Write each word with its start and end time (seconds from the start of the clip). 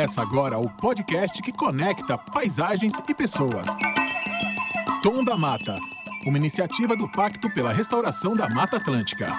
Começa 0.00 0.22
agora 0.22 0.58
o 0.58 0.66
podcast 0.66 1.42
que 1.42 1.52
conecta 1.52 2.16
paisagens 2.16 2.94
e 3.06 3.14
pessoas. 3.14 3.68
Tom 5.02 5.22
da 5.22 5.36
Mata, 5.36 5.76
uma 6.24 6.38
iniciativa 6.38 6.96
do 6.96 7.06
Pacto 7.06 7.50
pela 7.50 7.70
Restauração 7.70 8.34
da 8.34 8.48
Mata 8.48 8.78
Atlântica. 8.78 9.30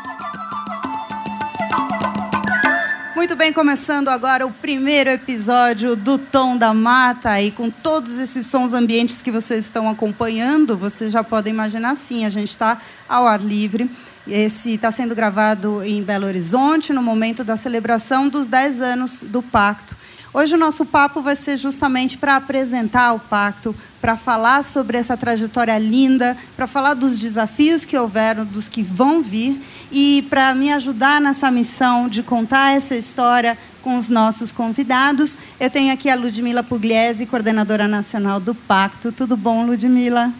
Muito 3.16 3.36
bem, 3.36 3.52
começando 3.52 4.10
agora 4.10 4.46
o 4.46 4.52
primeiro 4.52 5.10
episódio 5.10 5.96
do 5.96 6.20
Tom 6.20 6.56
da 6.56 6.76
Mata 6.76 7.42
e 7.42 7.50
com 7.50 7.72
todos 7.72 8.20
esses 8.20 8.46
sons 8.46 8.74
ambientes 8.74 9.20
que 9.20 9.32
vocês 9.32 9.66
estão 9.66 9.90
acompanhando, 9.90 10.78
vocês 10.78 11.12
já 11.12 11.24
podem 11.24 11.52
imaginar 11.52 11.96
sim, 11.96 12.24
a 12.24 12.30
gente 12.30 12.52
está 12.52 12.80
ao 13.10 13.26
ar 13.26 13.42
livre. 13.42 13.90
Esse 14.28 14.76
está 14.76 14.92
sendo 14.92 15.16
gravado 15.16 15.84
em 15.84 16.04
Belo 16.04 16.28
Horizonte, 16.28 16.94
no 16.94 17.02
momento 17.02 17.44
da 17.44 17.58
celebração 17.58 18.30
dos 18.30 18.48
10 18.48 18.80
anos 18.80 19.22
do 19.24 19.42
Pacto. 19.42 19.96
Hoje 20.34 20.56
o 20.56 20.58
nosso 20.58 20.86
papo 20.86 21.22
vai 21.22 21.36
ser 21.36 21.58
justamente 21.58 22.18
para 22.18 22.38
apresentar 22.38 23.12
o 23.12 23.20
Pacto, 23.20 23.76
para 24.00 24.16
falar 24.16 24.64
sobre 24.64 24.98
essa 24.98 25.18
trajetória 25.18 25.78
linda, 25.78 26.38
para 26.56 26.68
falar 26.68 26.94
dos 26.94 27.20
desafios 27.20 27.84
que 27.84 27.98
houveram, 27.98 28.46
dos 28.46 28.70
que 28.70 28.82
vão 28.82 29.22
vir, 29.22 29.62
e 29.92 30.26
para 30.30 30.56
me 30.56 30.72
ajudar 30.72 31.20
nessa 31.20 31.52
missão 31.52 32.08
de 32.08 32.24
contar 32.24 32.74
essa 32.78 32.96
história 32.96 33.58
com 33.82 33.98
os 33.98 34.08
nossos 34.08 34.54
convidados, 34.54 35.38
eu 35.60 35.70
tenho 35.70 35.92
aqui 35.92 36.10
a 36.10 36.16
Ludmila 36.16 36.64
Pugliese, 36.64 37.26
coordenadora 37.26 37.86
nacional 37.86 38.40
do 38.40 38.56
Pacto. 38.56 39.12
Tudo 39.12 39.36
bom, 39.36 39.66
Ludmila? 39.66 40.32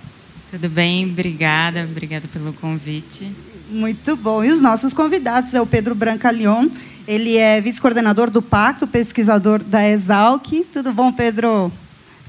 Tudo 0.52 0.70
bem, 0.70 1.06
obrigada, 1.06 1.84
obrigada 1.84 2.30
pelo 2.32 2.54
convite. 2.54 3.30
Muito 3.70 4.16
bom. 4.16 4.44
E 4.44 4.52
os 4.52 4.62
nossos 4.62 4.94
convidados 4.94 5.54
é 5.54 5.62
o 5.62 5.66
Pedro 5.66 5.96
Brancalion, 5.96 6.68
ele 7.08 7.38
é 7.38 7.60
vice-coordenador 7.62 8.30
do 8.30 8.42
Pacto, 8.42 8.88
pesquisador 8.88 9.64
da 9.64 9.88
Exalc. 9.88 10.48
Tudo 10.72 10.94
bom, 10.94 11.12
Pedro? 11.12 11.72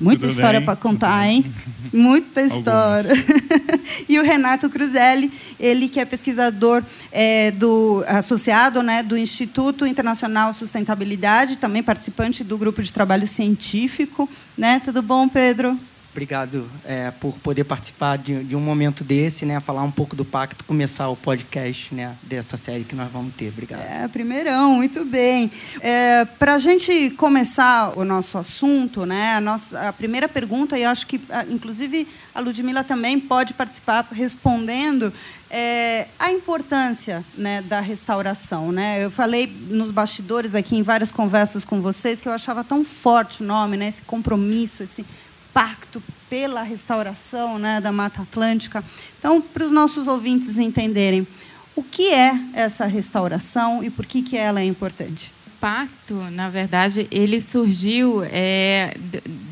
Muita 0.00 0.22
Tudo 0.22 0.30
história 0.32 0.60
para 0.60 0.74
contar, 0.74 1.28
hein? 1.28 1.44
Muita 1.92 2.42
história. 2.42 3.12
e 4.08 4.18
o 4.18 4.22
Renato 4.22 4.68
Cruzelli, 4.68 5.30
ele 5.60 5.88
que 5.88 6.00
é 6.00 6.04
pesquisador 6.04 6.82
é, 7.12 7.52
do 7.52 8.02
associado 8.08 8.82
né, 8.82 9.02
do 9.02 9.16
Instituto 9.16 9.86
Internacional 9.86 10.52
Sustentabilidade, 10.54 11.56
também 11.56 11.82
participante 11.82 12.42
do 12.42 12.58
grupo 12.58 12.82
de 12.82 12.92
trabalho 12.92 13.28
científico. 13.28 14.28
Né? 14.58 14.80
Tudo 14.84 15.02
bom, 15.02 15.28
Pedro? 15.28 15.78
Obrigado 16.12 16.68
é, 16.84 17.10
por 17.10 17.32
poder 17.38 17.64
participar 17.64 18.18
de, 18.18 18.44
de, 18.44 18.54
um 18.54 18.60
momento 18.60 19.02
desse, 19.02 19.46
né? 19.46 19.58
Falar 19.60 19.82
um 19.82 19.90
pouco 19.90 20.14
do 20.14 20.26
pacto, 20.26 20.62
começar 20.64 21.08
o 21.08 21.16
podcast, 21.16 21.94
né? 21.94 22.14
Dessa 22.22 22.58
série 22.58 22.84
que 22.84 22.94
nós 22.94 23.10
vamos 23.10 23.34
ter. 23.34 23.48
Obrigado. 23.48 23.80
É, 23.80 24.06
primeirão, 24.08 24.74
muito 24.74 25.06
bem. 25.06 25.50
É, 25.80 26.26
Para 26.26 26.56
a 26.56 26.58
gente 26.58 27.08
começar 27.12 27.98
o 27.98 28.04
nosso 28.04 28.36
assunto, 28.36 29.06
né? 29.06 29.36
A, 29.36 29.40
nossa, 29.40 29.88
a 29.88 29.92
primeira 29.92 30.28
pergunta, 30.28 30.78
e 30.78 30.84
acho 30.84 31.06
que, 31.06 31.18
inclusive, 31.48 32.06
a 32.34 32.40
Ludmila 32.40 32.84
também 32.84 33.18
pode 33.18 33.54
participar 33.54 34.06
respondendo, 34.12 35.10
é, 35.52 36.08
a 36.18 36.32
importância 36.32 37.22
né, 37.36 37.62
da 37.62 37.78
restauração. 37.78 38.72
Né? 38.72 39.04
Eu 39.04 39.10
falei 39.10 39.46
nos 39.68 39.90
bastidores 39.90 40.54
aqui, 40.54 40.76
em 40.76 40.82
várias 40.82 41.10
conversas 41.10 41.62
com 41.62 41.80
vocês, 41.80 42.20
que 42.20 42.28
eu 42.28 42.32
achava 42.32 42.64
tão 42.64 42.82
forte 42.82 43.42
o 43.42 43.46
nome, 43.46 43.76
né? 43.76 43.88
esse 43.88 44.00
compromisso, 44.02 44.82
esse 44.82 45.04
pacto 45.52 46.02
pela 46.28 46.62
restauração 46.62 47.58
né, 47.58 47.80
da 47.80 47.92
Mata 47.92 48.22
Atlântica. 48.22 48.82
Então, 49.18 49.40
para 49.40 49.64
os 49.64 49.72
nossos 49.72 50.06
ouvintes 50.06 50.58
entenderem, 50.58 51.26
o 51.74 51.82
que 51.82 52.10
é 52.10 52.38
essa 52.52 52.86
restauração 52.86 53.82
e 53.82 53.90
por 53.90 54.06
que, 54.06 54.22
que 54.22 54.36
ela 54.36 54.60
é 54.60 54.64
importante? 54.64 55.32
O 55.46 55.50
pacto, 55.60 56.14
na 56.30 56.48
verdade, 56.48 57.06
ele 57.10 57.40
surgiu 57.40 58.22
é, 58.24 58.96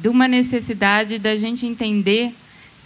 de 0.00 0.08
uma 0.08 0.26
necessidade 0.26 1.18
da 1.18 1.36
gente 1.36 1.66
entender 1.66 2.34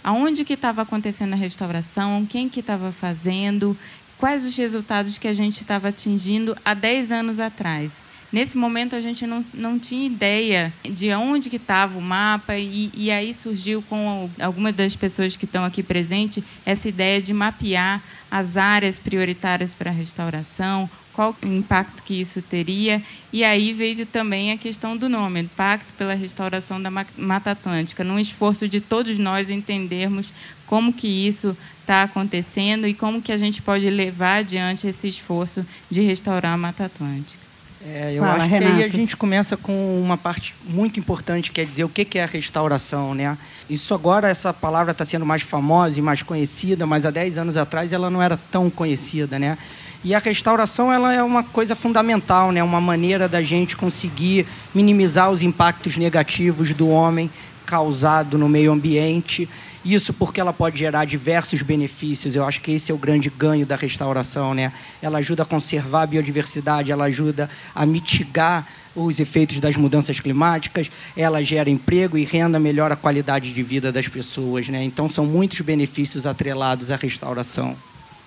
aonde 0.03 0.45
que 0.45 0.53
estava 0.53 0.83
acontecendo 0.83 1.33
a 1.33 1.37
restauração, 1.37 2.25
quem 2.29 2.47
que 2.47 2.59
estava 2.59 2.91
fazendo, 2.91 3.75
quais 4.17 4.45
os 4.45 4.55
resultados 4.55 5.17
que 5.17 5.27
a 5.27 5.33
gente 5.33 5.61
estava 5.61 5.87
atingindo 5.87 6.55
há 6.63 6.73
10 6.73 7.11
anos 7.11 7.39
atrás. 7.39 8.04
Nesse 8.35 8.57
momento 8.57 8.97
a 8.97 8.99
gente 8.99 9.25
não, 9.25 9.41
não 9.53 9.79
tinha 9.79 10.05
ideia 10.05 10.73
de 10.83 11.09
onde 11.13 11.49
que 11.49 11.55
estava 11.55 11.97
o 11.97 12.01
mapa 12.01 12.57
e, 12.57 12.91
e 12.93 13.09
aí 13.09 13.33
surgiu 13.33 13.81
com 13.83 14.29
algumas 14.41 14.75
das 14.75 14.93
pessoas 14.93 15.37
que 15.37 15.45
estão 15.45 15.63
aqui 15.63 15.81
presentes 15.81 16.43
essa 16.65 16.89
ideia 16.89 17.21
de 17.21 17.33
mapear 17.33 18.03
as 18.29 18.57
áreas 18.57 18.99
prioritárias 18.99 19.73
para 19.73 19.89
a 19.89 19.93
restauração, 19.93 20.89
qual 21.13 21.33
o 21.41 21.47
impacto 21.47 22.03
que 22.03 22.19
isso 22.19 22.41
teria. 22.41 23.01
E 23.31 23.41
aí 23.41 23.71
veio 23.71 24.05
também 24.05 24.51
a 24.51 24.57
questão 24.57 24.97
do 24.97 25.07
nome, 25.07 25.49
Pacto 25.55 25.93
pela 25.93 26.13
Restauração 26.13 26.81
da 26.81 26.91
Mata 26.91 27.51
Atlântica, 27.51 28.03
num 28.03 28.19
esforço 28.19 28.67
de 28.67 28.81
todos 28.81 29.17
nós 29.17 29.49
entendermos 29.49 30.33
como 30.67 30.91
que 30.91 31.07
isso 31.07 31.55
está 31.79 32.03
acontecendo 32.03 32.85
e 32.85 32.93
como 32.93 33.21
que 33.21 33.31
a 33.31 33.37
gente 33.37 33.61
pode 33.61 33.89
levar 33.89 34.39
adiante 34.39 34.87
esse 34.87 35.07
esforço 35.07 35.65
de 35.89 36.01
restaurar 36.01 36.51
a 36.51 36.57
Mata 36.57 36.83
Atlântica. 36.83 37.44
É, 37.87 38.13
eu 38.15 38.23
Fala, 38.23 38.43
acho 38.43 38.49
que 38.49 38.55
aí 38.55 38.83
a 38.83 38.87
gente 38.87 39.15
começa 39.15 39.55
com 39.55 40.01
uma 40.01 40.17
parte 40.17 40.55
muito 40.67 40.99
importante, 40.99 41.51
que 41.51 41.61
é 41.61 41.65
dizer 41.65 41.83
o 41.83 41.89
que 41.89 42.17
é 42.17 42.23
a 42.23 42.25
restauração. 42.27 43.13
Né? 43.13 43.37
Isso 43.69 43.93
agora, 43.93 44.27
essa 44.27 44.51
palavra 44.51 44.91
está 44.91 45.05
sendo 45.05 45.25
mais 45.25 45.43
famosa 45.43 45.99
e 45.99 46.01
mais 46.01 46.23
conhecida, 46.23 46.87
mas 46.87 47.05
há 47.05 47.11
10 47.11 47.37
anos 47.37 47.57
atrás 47.57 47.93
ela 47.93 48.09
não 48.09 48.21
era 48.21 48.37
tão 48.51 48.71
conhecida. 48.71 49.37
Né? 49.37 49.55
E 50.03 50.15
a 50.15 50.19
restauração 50.19 50.91
ela 50.91 51.13
é 51.13 51.21
uma 51.21 51.43
coisa 51.43 51.75
fundamental, 51.75 52.51
né? 52.51 52.63
uma 52.63 52.81
maneira 52.81 53.29
da 53.29 53.43
gente 53.43 53.77
conseguir 53.77 54.47
minimizar 54.73 55.29
os 55.29 55.43
impactos 55.43 55.95
negativos 55.95 56.73
do 56.73 56.89
homem 56.89 57.29
causado 57.67 58.37
no 58.37 58.49
meio 58.49 58.71
ambiente 58.71 59.47
isso 59.85 60.11
porque 60.13 60.41
ela 60.41 60.51
pode 60.51 60.79
gerar 60.79 61.05
diversos 61.05 61.61
benefícios. 61.61 62.35
Eu 62.35 62.43
acho 62.43 62.59
que 62.59 62.71
esse 62.71 62.91
é 62.91 62.95
o 62.95 62.97
grande 62.97 63.29
ganho 63.29 63.65
da 63.65 63.75
restauração, 63.75 64.53
né? 64.53 64.73
Ela 65.01 65.19
ajuda 65.19 65.43
a 65.43 65.45
conservar 65.45 66.01
a 66.01 66.07
biodiversidade, 66.07 66.91
ela 66.91 67.05
ajuda 67.05 67.49
a 67.73 67.85
mitigar 67.85 68.67
os 68.95 69.19
efeitos 69.19 69.59
das 69.59 69.75
mudanças 69.75 70.19
climáticas, 70.19 70.89
ela 71.17 71.43
gera 71.43 71.69
emprego 71.69 72.17
e 72.17 72.23
renda, 72.23 72.57
melhora 72.57 72.93
a 72.93 72.97
qualidade 72.97 73.53
de 73.53 73.61
vida 73.61 73.91
das 73.91 74.07
pessoas, 74.07 74.69
né? 74.69 74.83
Então 74.83 75.09
são 75.09 75.25
muitos 75.25 75.59
benefícios 75.61 76.25
atrelados 76.25 76.91
à 76.91 76.95
restauração. 76.95 77.75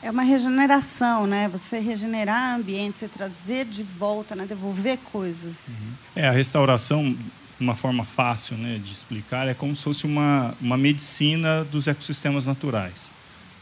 É 0.01 0.11
uma 0.11 0.23
regeneração, 0.23 1.27
né? 1.27 1.49
Você 1.49 1.81
regenerar 1.81 2.55
ambiente, 2.55 2.95
você 2.95 3.09
trazer 3.09 3.65
de 3.65 3.83
volta, 3.83 4.37
né? 4.37 4.47
devolver 4.47 4.97
coisas. 5.11 5.57
Uhum. 5.67 5.93
É, 6.15 6.29
a 6.29 6.33
restauração 6.33 7.17
uma 7.61 7.75
forma 7.75 8.05
fácil 8.05 8.57
né, 8.57 8.81
de 8.83 8.93
explicar, 8.93 9.49
é 9.49 9.55
como 9.55 9.75
se 9.75 9.83
fosse 9.83 10.07
uma, 10.07 10.55
uma 10.61 10.77
medicina 10.77 11.65
dos 11.65 11.87
ecossistemas 11.87 12.47
naturais, 12.47 13.13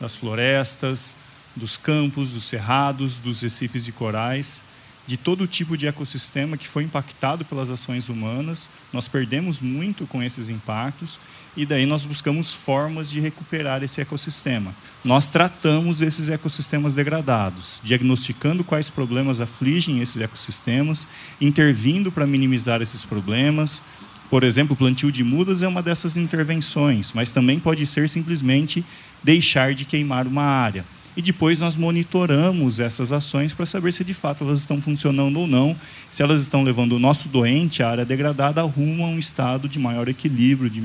das 0.00 0.16
florestas, 0.16 1.14
dos 1.54 1.76
campos, 1.76 2.34
dos 2.34 2.44
cerrados, 2.44 3.16
dos 3.18 3.40
recifes 3.40 3.84
de 3.84 3.92
corais, 3.92 4.62
de 5.06 5.16
todo 5.16 5.46
tipo 5.46 5.76
de 5.76 5.86
ecossistema 5.86 6.56
que 6.58 6.68
foi 6.68 6.82
impactado 6.82 7.44
pelas 7.44 7.70
ações 7.70 8.08
humanas. 8.08 8.68
Nós 8.92 9.08
perdemos 9.08 9.60
muito 9.60 10.06
com 10.06 10.22
esses 10.22 10.48
impactos 10.48 11.18
e 11.56 11.64
daí 11.64 11.86
nós 11.86 12.04
buscamos 12.04 12.52
formas 12.52 13.08
de 13.08 13.18
recuperar 13.18 13.82
esse 13.82 14.00
ecossistema. 14.00 14.74
Nós 15.04 15.26
tratamos 15.26 16.02
esses 16.02 16.28
ecossistemas 16.28 16.94
degradados, 16.94 17.80
diagnosticando 17.82 18.62
quais 18.62 18.90
problemas 18.90 19.40
afligem 19.40 20.00
esses 20.00 20.20
ecossistemas, 20.20 21.08
intervindo 21.40 22.12
para 22.12 22.26
minimizar 22.26 22.82
esses 22.82 23.04
problemas. 23.04 23.80
Por 24.28 24.42
exemplo, 24.42 24.74
o 24.74 24.76
plantio 24.76 25.10
de 25.10 25.24
mudas 25.24 25.62
é 25.62 25.68
uma 25.68 25.82
dessas 25.82 26.16
intervenções, 26.16 27.12
mas 27.14 27.32
também 27.32 27.58
pode 27.58 27.86
ser 27.86 28.08
simplesmente 28.08 28.84
deixar 29.22 29.74
de 29.74 29.84
queimar 29.84 30.26
uma 30.26 30.42
área. 30.42 30.84
E 31.16 31.22
depois 31.22 31.58
nós 31.58 31.76
monitoramos 31.76 32.78
essas 32.78 33.10
ações 33.10 33.54
para 33.54 33.64
saber 33.64 33.90
se 33.90 34.04
de 34.04 34.12
fato 34.12 34.44
elas 34.44 34.60
estão 34.60 34.82
funcionando 34.82 35.40
ou 35.40 35.46
não, 35.46 35.74
se 36.10 36.22
elas 36.22 36.42
estão 36.42 36.62
levando 36.62 36.92
o 36.92 36.98
nosso 36.98 37.30
doente, 37.30 37.82
a 37.82 37.88
área 37.88 38.04
degradada, 38.04 38.60
rumo 38.62 39.02
a 39.02 39.08
um 39.08 39.18
estado 39.18 39.66
de 39.66 39.78
maior 39.78 40.08
equilíbrio, 40.08 40.68
de 40.68 40.82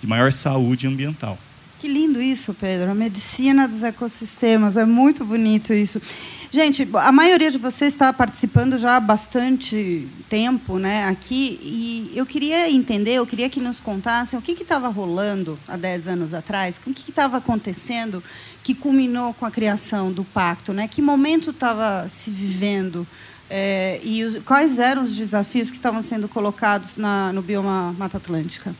de 0.00 0.06
maior 0.06 0.32
saúde 0.32 0.86
ambiental. 0.86 1.38
Que 1.80 1.86
lindo 1.86 2.20
isso, 2.20 2.52
Pedro. 2.54 2.90
A 2.90 2.94
medicina 2.94 3.68
dos 3.68 3.84
ecossistemas. 3.84 4.76
É 4.76 4.84
muito 4.84 5.24
bonito 5.24 5.72
isso. 5.72 6.02
Gente, 6.50 6.88
a 6.94 7.12
maioria 7.12 7.50
de 7.50 7.58
vocês 7.58 7.94
está 7.94 8.12
participando 8.12 8.76
já 8.78 8.96
há 8.96 9.00
bastante 9.00 10.08
tempo 10.28 10.78
né, 10.78 11.06
aqui. 11.06 11.60
E 11.62 12.12
eu 12.16 12.26
queria 12.26 12.68
entender, 12.68 13.12
eu 13.12 13.26
queria 13.26 13.48
que 13.48 13.60
nos 13.60 13.78
contassem 13.78 14.36
o 14.36 14.42
que 14.42 14.60
estava 14.60 14.88
rolando 14.88 15.56
há 15.68 15.76
10 15.76 16.08
anos 16.08 16.34
atrás, 16.34 16.80
o 16.84 16.92
que 16.92 17.10
estava 17.10 17.36
acontecendo 17.36 18.24
que 18.64 18.74
culminou 18.74 19.32
com 19.34 19.46
a 19.46 19.50
criação 19.50 20.10
do 20.10 20.24
pacto. 20.24 20.72
Né? 20.72 20.88
Que 20.88 21.00
momento 21.00 21.50
estava 21.50 22.08
se 22.08 22.30
vivendo? 22.30 23.06
É, 23.48 24.00
e 24.02 24.24
os, 24.24 24.38
quais 24.38 24.80
eram 24.80 25.02
os 25.02 25.14
desafios 25.14 25.70
que 25.70 25.76
estavam 25.76 26.02
sendo 26.02 26.28
colocados 26.28 26.96
na, 26.96 27.32
no 27.32 27.40
bioma 27.40 27.94
Mata 27.96 28.16
Atlântica? 28.16 28.74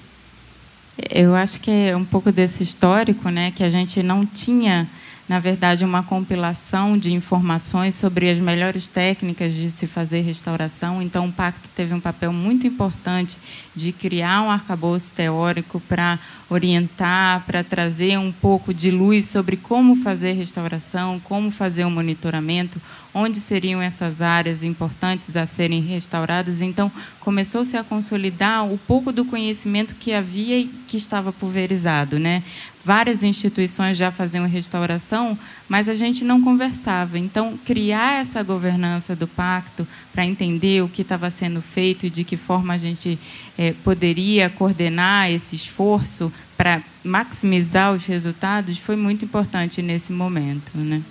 Eu 1.11 1.35
acho 1.35 1.61
que 1.61 1.71
é 1.71 1.97
um 1.97 2.05
pouco 2.05 2.33
desse 2.33 2.62
histórico, 2.62 3.29
né, 3.29 3.53
que 3.55 3.62
a 3.62 3.71
gente 3.71 4.03
não 4.03 4.27
tinha 4.27 4.89
na 5.29 5.39
verdade, 5.39 5.85
uma 5.85 6.03
compilação 6.03 6.97
de 6.97 7.12
informações 7.12 7.95
sobre 7.95 8.31
as 8.31 8.39
melhores 8.39 8.89
técnicas 8.89 9.53
de 9.53 9.69
se 9.71 9.87
fazer 9.87 10.23
restauração. 10.23 11.03
Então, 11.03 11.27
o 11.27 11.33
Pacto 11.33 11.69
teve 11.77 11.93
um 11.93 12.00
papel 12.00 12.33
muito 12.33 12.67
importante 12.67 13.37
de 13.79 13.93
criar 13.93 14.43
um 14.43 14.51
arcabouço 14.51 15.13
teórico 15.13 15.81
para 15.81 16.19
orientar, 16.51 17.45
para 17.47 17.63
trazer 17.63 18.19
um 18.19 18.33
pouco 18.33 18.75
de 18.75 18.91
luz 18.91 19.27
sobre 19.27 19.57
como 19.57 19.95
fazer 19.95 20.33
restauração, 20.33 21.21
como 21.21 21.51
fazer 21.51 21.85
o 21.85 21.91
monitoramento, 21.91 22.81
onde 23.15 23.39
seriam 23.39 23.81
essas 23.81 24.21
áreas 24.21 24.65
importantes 24.65 25.37
a 25.37 25.47
serem 25.47 25.81
restauradas. 25.81 26.61
Então, 26.61 26.91
começou-se 27.21 27.77
a 27.77 27.85
consolidar 27.85 28.67
o 28.67 28.77
pouco 28.77 29.13
do 29.13 29.25
conhecimento 29.25 29.95
que 29.95 30.13
havia 30.13 30.59
e 30.59 30.67
que 30.89 30.97
estava 30.97 31.33
pulverizado. 31.33 32.19
Né? 32.19 32.43
Várias 32.85 33.23
instituições 33.23 33.97
já 33.97 34.11
faziam 34.11 34.47
restauração, 34.47 35.39
mas 35.69 35.88
a 35.88 35.94
gente 35.94 36.25
não 36.25 36.41
conversava. 36.43 37.19
Então, 37.19 37.59
criar 37.65 38.20
essa 38.20 38.43
governança 38.43 39.15
do 39.15 39.26
pacto 39.26 39.87
para 40.12 40.25
entender 40.25 40.82
o 40.82 40.88
que 40.88 41.03
estava 41.03 41.31
sendo 41.31 41.61
feito 41.61 42.06
e 42.06 42.11
de 42.11 42.25
que 42.25 42.37
forma 42.37 42.73
a 42.75 42.79
gente 42.79 43.19
é, 43.56 43.73
poderia 43.85 44.49
coordenar 44.49 45.31
esse 45.31 45.55
esforço 45.55 46.32
para 46.56 46.82
maximizar 47.05 47.93
os 47.93 48.05
resultados 48.06 48.79
foi 48.79 48.97
muito 48.97 49.25
importante 49.25 49.82
nesse 49.82 50.12
momento. 50.12 50.73
Né? 50.75 51.03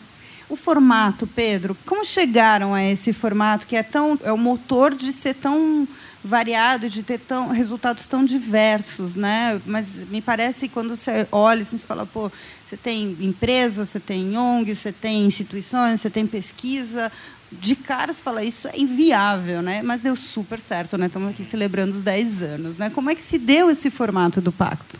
O 0.50 0.56
formato, 0.56 1.28
Pedro, 1.28 1.78
como 1.86 2.06
chegaram 2.06 2.74
a 2.74 2.84
esse 2.84 3.14
formato 3.14 3.68
que 3.68 3.76
é 3.76 3.84
tão 3.84 4.18
é 4.24 4.32
o 4.32 4.38
motor 4.38 4.94
de 4.96 5.12
ser 5.14 5.36
tão 5.36 5.88
variado, 6.28 6.90
de 6.90 7.02
ter 7.02 7.20
tão, 7.20 7.48
resultados 7.50 8.06
tão 8.06 8.24
diversos, 8.24 9.16
né? 9.16 9.60
Mas 9.66 10.08
me 10.10 10.22
parece 10.22 10.68
que 10.68 10.74
quando 10.74 10.96
você 10.96 11.28
olha, 11.32 11.62
assim, 11.62 11.78
você 11.78 11.86
fala, 11.86 12.06
pô, 12.06 12.32
você 12.68 12.78
tem 12.78 13.16
empresa, 13.22 13.86
você 13.86 14.00
tem 14.00 14.38
ONG, 14.38 14.76
você 14.76 14.92
tem 14.92 15.26
instituições, 15.26 16.02
você 16.02 16.10
tem 16.10 16.28
pesquisa, 16.28 17.12
de 17.52 17.76
cara 17.76 18.12
você 18.12 18.22
fala, 18.22 18.44
isso 18.44 18.68
é 18.68 18.78
inviável, 18.78 19.62
né? 19.62 19.82
Mas 19.82 20.02
deu 20.02 20.16
super 20.16 20.60
certo, 20.60 20.98
né? 20.98 21.08
Estamos 21.08 21.30
aqui 21.30 21.46
celebrando 21.46 21.96
os 21.96 22.04
10 22.04 22.42
anos, 22.42 22.78
né? 22.78 22.90
Como 22.90 23.10
é 23.10 23.16
que 23.16 23.22
se 23.22 23.38
deu 23.38 23.70
esse 23.72 23.90
formato 23.90 24.42
do 24.42 24.52
pacto? 24.52 25.00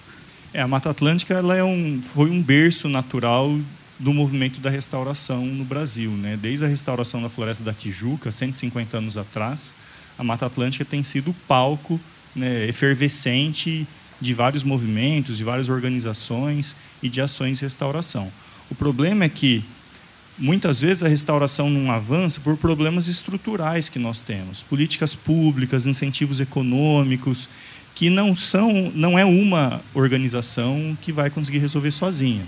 É, 0.54 0.62
a 0.62 0.68
Mata 0.68 0.90
Atlântica 0.90 1.34
ela 1.34 1.56
é 1.56 1.64
um, 1.64 2.02
foi 2.02 2.30
um 2.30 2.42
berço 2.42 2.88
natural 2.88 3.60
do 4.00 4.14
movimento 4.14 4.60
da 4.60 4.70
restauração 4.70 5.46
no 5.46 5.66
Brasil. 5.66 6.12
Né? 6.12 6.38
Desde 6.40 6.66
a 6.66 6.68
restauração 6.68 7.22
da 7.22 7.30
Floresta 7.30 7.64
da 7.64 7.74
Tijuca, 7.74 8.32
150 8.32 8.98
anos 8.98 9.18
atrás, 9.18 9.74
a 10.18 10.24
Mata 10.24 10.46
Atlântica 10.46 10.84
tem 10.84 11.04
sido 11.04 11.34
palco 11.48 12.00
né, 12.36 12.68
efervescente 12.68 13.88
de 14.20 14.34
vários 14.34 14.64
movimentos, 14.64 15.38
de 15.38 15.44
várias 15.44 15.70
organizações 15.70 16.76
e 17.02 17.10
de 17.10 17.22
ações 17.22 17.60
de 17.60 17.66
restauração. 17.66 18.32
O 18.70 18.76
problema 18.76 19.26
é 19.26 19.30
que 19.30 19.64
muitas 20.38 20.82
vezes 20.82 21.04
a 21.04 21.08
restauração 21.08 21.70
não 21.70 21.92
avança 21.92 22.40
por 22.42 22.58
problemas 22.58 23.08
estruturais 23.08 23.90
que 23.90 24.00
nós 24.00 24.22
temos, 24.22 24.64
políticas 24.64 25.16
públicas, 25.16 25.88
incentivos 25.88 26.40
econômicos, 26.40 27.50
que 27.96 28.10
não 28.10 28.36
são, 28.36 28.92
não 28.94 29.18
é 29.18 29.26
uma 29.26 29.82
organização 29.94 30.96
que 31.02 31.12
vai 31.12 31.32
conseguir 31.32 31.58
resolver 31.58 31.90
sozinha. 31.92 32.44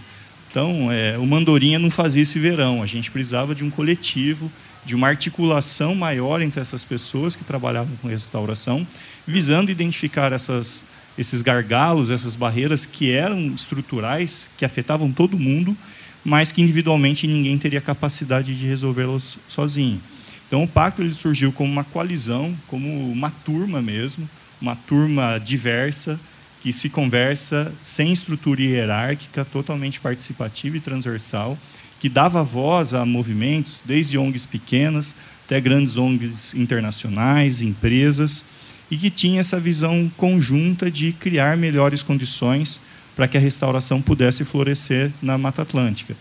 Então, 0.50 0.92
é, 0.92 1.18
o 1.18 1.26
Mandorinha 1.26 1.78
não 1.78 1.92
fazia 1.92 2.24
esse 2.24 2.40
verão. 2.40 2.82
A 2.82 2.86
gente 2.86 3.12
precisava 3.12 3.54
de 3.54 3.64
um 3.64 3.70
coletivo, 3.70 4.52
de 4.90 4.96
uma 4.96 5.08
articulação 5.08 5.94
maior 5.94 6.42
entre 6.42 6.60
essas 6.60 6.84
pessoas 6.84 7.36
que 7.36 7.44
trabalhavam 7.44 7.96
com 7.98 8.08
restauração, 8.08 8.88
visando 9.28 9.70
identificar 9.70 10.34
essas, 10.34 10.84
esses 11.16 11.44
gargalos, 11.44 12.10
essas 12.10 12.36
barreiras 12.36 12.88
que 12.88 13.12
eram 13.12 13.40
estruturais, 13.54 14.50
que 14.58 14.66
afetavam 14.66 15.12
todo 15.12 15.38
mundo, 15.38 15.78
mas 16.26 16.52
que 16.52 16.64
individualmente 16.64 17.28
ninguém 17.28 17.56
teria 17.56 17.80
capacidade 17.80 18.58
de 18.58 18.66
resolvê-las 18.66 19.38
sozinho. 19.48 20.02
Então, 20.48 20.64
o 20.64 20.68
pacto 20.68 21.04
ele 21.04 21.14
surgiu 21.14 21.52
como 21.52 21.72
uma 21.72 21.84
coalizão, 21.84 22.52
como 22.66 23.12
uma 23.12 23.30
turma 23.46 23.84
mesmo, 23.84 24.28
uma 24.60 24.76
turma 24.76 25.38
diversa, 25.38 26.20
que 26.64 26.74
se 26.74 26.90
conversa 26.90 27.72
sem 27.84 28.12
estrutura 28.12 28.60
hierárquica, 28.60 29.46
totalmente 29.46 30.00
participativa 30.00 30.78
e 30.78 30.82
transversal, 30.82 31.56
que 32.00 32.10
dava 32.10 32.44
voz 32.44 32.94
a 32.94 33.06
movimentos, 33.06 33.82
desde 33.86 34.18
ONGs 34.18 34.46
pequenas 34.46 35.16
até 35.46 35.60
grandes 35.60 35.98
ONGs 35.98 36.54
internacionais, 36.54 37.62
empresas, 37.62 38.46
e 38.92 38.98
que 38.98 39.10
tinha 39.10 39.40
essa 39.40 39.60
visão 39.60 40.12
conjunta 40.16 40.92
de 40.92 41.12
criar 41.12 41.58
melhores 41.58 42.04
condições 42.04 42.82
para 43.16 43.28
que 43.28 43.36
a 43.36 43.40
restauração 43.42 44.02
pudesse 44.02 44.46
florescer 44.46 45.12
na 45.22 45.38
Mata 45.38 45.64
Atlântica. 45.64 46.16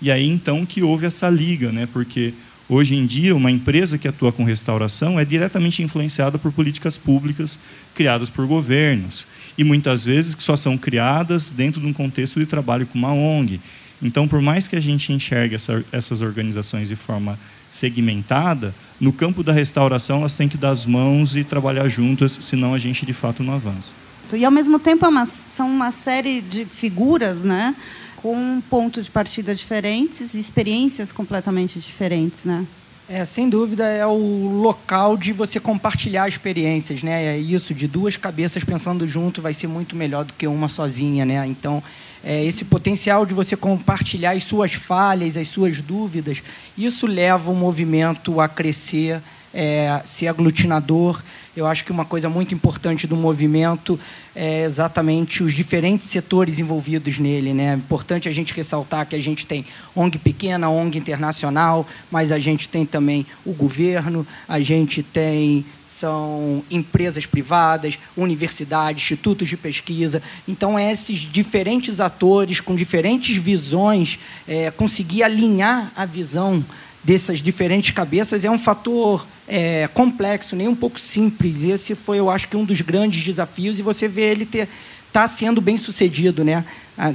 E 0.00 0.10
aí 0.10 0.28
então 0.28 0.66
que 0.66 0.82
houve 0.82 1.06
essa 1.06 1.30
liga, 1.30 1.70
né? 1.70 1.88
porque 1.92 2.34
hoje 2.68 2.96
em 2.96 3.06
dia 3.06 3.34
uma 3.34 3.50
empresa 3.50 3.96
que 3.96 4.08
atua 4.08 4.32
com 4.32 4.42
restauração 4.42 5.18
é 5.18 5.24
diretamente 5.24 5.82
influenciada 5.82 6.36
por 6.38 6.52
políticas 6.52 6.98
públicas 6.98 7.60
criadas 7.94 8.28
por 8.28 8.46
governos 8.46 9.26
e 9.56 9.62
muitas 9.62 10.04
vezes 10.04 10.34
que 10.34 10.42
só 10.42 10.56
são 10.56 10.76
criadas 10.76 11.50
dentro 11.50 11.80
de 11.80 11.86
um 11.86 11.92
contexto 11.92 12.40
de 12.40 12.46
trabalho 12.46 12.86
com 12.86 12.98
uma 12.98 13.12
ONG. 13.12 13.60
Então, 14.02 14.26
por 14.26 14.42
mais 14.42 14.66
que 14.66 14.76
a 14.76 14.80
gente 14.80 15.12
enxergue 15.12 15.54
essa, 15.54 15.84
essas 15.92 16.20
organizações 16.20 16.88
de 16.88 16.96
forma 16.96 17.38
segmentada, 17.70 18.74
no 19.00 19.12
campo 19.12 19.42
da 19.42 19.52
restauração 19.52 20.20
elas 20.20 20.36
têm 20.36 20.48
que 20.48 20.58
dar 20.58 20.70
as 20.70 20.84
mãos 20.84 21.34
e 21.36 21.44
trabalhar 21.44 21.88
juntas, 21.88 22.32
senão 22.42 22.74
a 22.74 22.78
gente 22.78 23.06
de 23.06 23.12
fato 23.12 23.42
não 23.42 23.54
avança. 23.54 23.94
E 24.34 24.44
ao 24.44 24.50
mesmo 24.50 24.78
tempo 24.78 25.04
é 25.04 25.08
uma, 25.08 25.26
são 25.26 25.68
uma 25.68 25.90
série 25.90 26.40
de 26.40 26.64
figuras, 26.64 27.42
né, 27.42 27.74
com 28.16 28.34
um 28.34 28.60
ponto 28.60 29.02
de 29.02 29.10
partida 29.10 29.54
diferentes 29.54 30.34
e 30.34 30.40
experiências 30.40 31.12
completamente 31.12 31.78
diferentes, 31.80 32.44
né? 32.44 32.64
É, 33.14 33.26
sem 33.26 33.46
dúvida 33.46 33.84
é 33.84 34.06
o 34.06 34.62
local 34.62 35.18
de 35.18 35.34
você 35.34 35.60
compartilhar 35.60 36.26
experiências, 36.26 37.02
né? 37.02 37.36
É 37.36 37.38
isso 37.38 37.74
de 37.74 37.86
duas 37.86 38.16
cabeças 38.16 38.64
pensando 38.64 39.06
junto 39.06 39.42
vai 39.42 39.52
ser 39.52 39.66
muito 39.66 39.94
melhor 39.94 40.24
do 40.24 40.32
que 40.32 40.46
uma 40.46 40.66
sozinha, 40.66 41.26
né? 41.26 41.46
Então, 41.46 41.82
é 42.24 42.42
esse 42.42 42.64
potencial 42.64 43.26
de 43.26 43.34
você 43.34 43.54
compartilhar 43.54 44.30
as 44.30 44.44
suas 44.44 44.72
falhas, 44.72 45.36
as 45.36 45.46
suas 45.48 45.82
dúvidas, 45.82 46.42
isso 46.78 47.06
leva 47.06 47.50
o 47.50 47.54
movimento 47.54 48.40
a 48.40 48.48
crescer, 48.48 49.20
é, 49.52 50.00
ser 50.06 50.28
aglutinador 50.28 51.22
eu 51.56 51.66
acho 51.66 51.84
que 51.84 51.92
uma 51.92 52.04
coisa 52.04 52.28
muito 52.28 52.54
importante 52.54 53.06
do 53.06 53.16
movimento 53.16 53.98
é 54.34 54.64
exatamente 54.64 55.42
os 55.42 55.52
diferentes 55.52 56.08
setores 56.08 56.58
envolvidos 56.58 57.18
nele. 57.18 57.52
Né? 57.52 57.72
É 57.72 57.74
importante 57.74 58.28
a 58.28 58.32
gente 58.32 58.54
ressaltar 58.54 59.06
que 59.06 59.14
a 59.14 59.22
gente 59.22 59.46
tem 59.46 59.64
ONG 59.94 60.18
pequena, 60.18 60.70
ONG 60.70 60.98
internacional, 60.98 61.86
mas 62.10 62.32
a 62.32 62.38
gente 62.38 62.68
tem 62.68 62.86
também 62.86 63.26
o 63.44 63.52
governo, 63.52 64.26
a 64.48 64.60
gente 64.60 65.02
tem 65.02 65.64
são 66.02 66.64
empresas 66.70 67.26
privadas, 67.26 67.98
universidades, 68.16 69.04
institutos 69.04 69.46
de 69.46 69.56
pesquisa. 69.56 70.22
Então, 70.48 70.78
esses 70.78 71.20
diferentes 71.20 72.00
atores 72.00 72.60
com 72.60 72.74
diferentes 72.74 73.36
visões 73.36 74.18
é, 74.48 74.70
conseguir 74.70 75.22
alinhar 75.22 75.92
a 75.94 76.04
visão 76.06 76.64
dessas 77.04 77.40
diferentes 77.40 77.90
cabeças 77.90 78.44
é 78.44 78.50
um 78.50 78.58
fator 78.58 79.26
é, 79.48 79.88
complexo, 79.92 80.54
nem 80.54 80.68
um 80.68 80.74
pouco 80.74 81.00
simples. 81.00 81.64
Esse 81.64 81.94
foi, 81.94 82.18
eu 82.18 82.30
acho 82.30 82.48
que, 82.48 82.56
um 82.56 82.64
dos 82.64 82.80
grandes 82.80 83.24
desafios 83.24 83.78
e 83.78 83.82
você 83.82 84.06
vê 84.06 84.30
ele 84.30 84.46
ter 84.46 84.68
está 85.08 85.26
sendo 85.26 85.60
bem 85.60 85.76
sucedido, 85.76 86.42
né? 86.42 86.64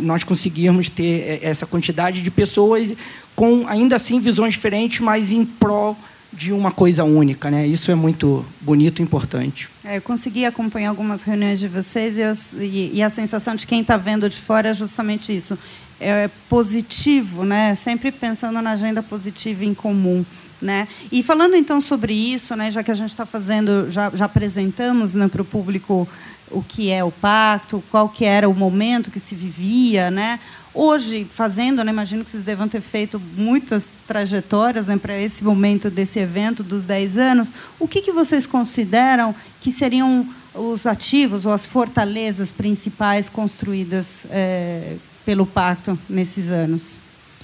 Nós 0.01 0.23
conseguirmos 0.23 0.87
ter 0.87 1.21
é, 1.21 1.39
essa 1.41 1.65
quantidade 1.65 2.21
de 2.21 2.29
pessoas 2.29 2.93
com 3.35 3.67
ainda 3.67 3.95
assim 3.95 4.19
visões 4.19 4.53
diferentes, 4.53 4.99
mas 4.99 5.31
em 5.31 5.43
prol 5.43 5.97
de 6.31 6.51
uma 6.51 6.71
coisa 6.71 7.03
única, 7.03 7.49
né? 7.49 7.65
Isso 7.65 7.89
é 7.89 7.95
muito 7.95 8.45
bonito 8.61 9.01
e 9.01 9.03
importante. 9.03 9.67
É, 9.83 9.97
eu 9.97 10.01
consegui 10.01 10.45
acompanhar 10.45 10.89
algumas 10.89 11.23
reuniões 11.23 11.59
de 11.59 11.67
vocês 11.67 12.17
e, 12.17 12.21
eu, 12.21 12.33
e, 12.63 12.97
e 12.97 13.01
a 13.01 13.09
sensação 13.09 13.55
de 13.55 13.65
quem 13.65 13.81
está 13.81 13.97
vendo 13.97 14.29
de 14.29 14.37
fora 14.37 14.69
é 14.69 14.73
justamente 14.73 15.35
isso 15.35 15.57
é, 15.99 16.29
positivo, 16.49 17.43
né? 17.43 17.75
Sempre 17.75 18.11
pensando 18.11 18.61
na 18.61 18.71
agenda 18.71 19.01
positiva 19.01 19.65
em 19.65 19.73
comum. 19.73 20.25
Né? 20.59 20.87
E 21.11 21.21
falando 21.21 21.55
então 21.55 21.79
sobre 21.79 22.13
isso, 22.13 22.55
né, 22.55 22.71
já 22.71 22.81
que 22.81 22.89
a 22.89 22.95
gente 22.95 23.11
está 23.11 23.27
fazendo, 23.27 23.91
já, 23.91 24.09
já 24.09 24.25
apresentamos 24.25 25.13
né, 25.13 25.27
para 25.27 25.43
o 25.43 25.45
público 25.45 26.09
o 26.49 26.63
que 26.63 26.89
é 26.89 27.03
o 27.03 27.11
pacto, 27.11 27.83
qual 27.91 28.09
que 28.09 28.25
era 28.25 28.49
o 28.49 28.55
momento 28.55 29.11
que 29.11 29.19
se 29.19 29.35
vivia, 29.35 30.09
né? 30.09 30.39
Hoje, 30.73 31.25
fazendo, 31.25 31.83
né, 31.83 31.91
imagino 31.91 32.23
que 32.23 32.31
vocês 32.31 32.43
devam 32.43 32.67
ter 32.67 32.81
feito 32.81 33.21
muitas 33.35 33.85
trajetórias 34.07 34.87
né, 34.87 34.97
para 34.97 35.19
esse 35.19 35.43
momento 35.43 35.89
desse 35.89 36.19
evento 36.19 36.63
dos 36.63 36.85
10 36.85 37.17
anos. 37.17 37.53
O 37.79 37.87
que, 37.87 38.01
que 38.01 38.11
vocês 38.11 38.45
consideram 38.45 39.35
que 39.59 39.71
seriam 39.71 40.27
os 40.53 40.85
ativos 40.85 41.45
ou 41.45 41.51
as 41.51 41.65
fortalezas 41.65 42.51
principais 42.51 43.27
construídas 43.27 44.21
é, 44.29 44.95
pelo 45.27 45.45
pacto 45.45 45.99
nesses 46.09 46.49
anos? 46.49 46.97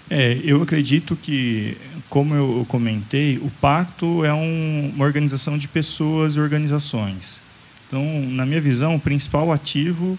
É, 0.09 0.39
eu 0.41 0.61
acredito 0.61 1.17
que, 1.17 1.77
como 2.09 2.33
eu 2.33 2.65
comentei, 2.69 3.37
o 3.39 3.51
pacto 3.59 4.23
é 4.23 4.33
um, 4.33 4.93
uma 4.95 5.03
organização 5.03 5.57
de 5.57 5.67
pessoas 5.67 6.37
e 6.37 6.39
organizações. 6.39 7.41
Então, 7.85 8.01
na 8.29 8.45
minha 8.45 8.61
visão, 8.61 8.95
o 8.95 8.99
principal 9.01 9.51
ativo 9.51 10.17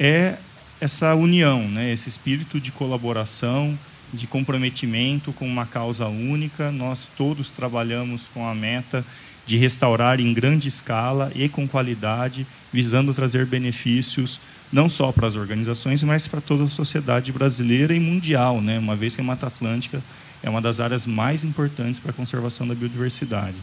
é 0.00 0.36
essa 0.80 1.14
união, 1.14 1.68
né? 1.68 1.92
esse 1.92 2.08
espírito 2.08 2.58
de 2.58 2.72
colaboração, 2.72 3.78
de 4.10 4.26
comprometimento 4.26 5.30
com 5.34 5.46
uma 5.46 5.66
causa 5.66 6.06
única. 6.06 6.72
Nós 6.72 7.10
todos 7.18 7.50
trabalhamos 7.50 8.28
com 8.32 8.48
a 8.48 8.54
meta 8.54 9.04
de 9.46 9.56
restaurar 9.56 10.20
em 10.20 10.32
grande 10.32 10.68
escala 10.68 11.30
e 11.34 11.48
com 11.48 11.68
qualidade, 11.68 12.46
visando 12.72 13.12
trazer 13.12 13.46
benefícios 13.46 14.40
não 14.72 14.88
só 14.88 15.12
para 15.12 15.26
as 15.26 15.36
organizações, 15.36 16.02
mas 16.02 16.26
para 16.26 16.40
toda 16.40 16.64
a 16.64 16.68
sociedade 16.68 17.30
brasileira 17.30 17.94
e 17.94 18.00
mundial, 18.00 18.60
né? 18.60 18.78
uma 18.78 18.96
vez 18.96 19.14
que 19.14 19.20
a 19.20 19.24
Mata 19.24 19.46
Atlântica 19.46 20.02
é 20.42 20.50
uma 20.50 20.60
das 20.60 20.80
áreas 20.80 21.06
mais 21.06 21.44
importantes 21.44 22.00
para 22.00 22.10
a 22.10 22.14
conservação 22.14 22.66
da 22.66 22.74
biodiversidade. 22.74 23.56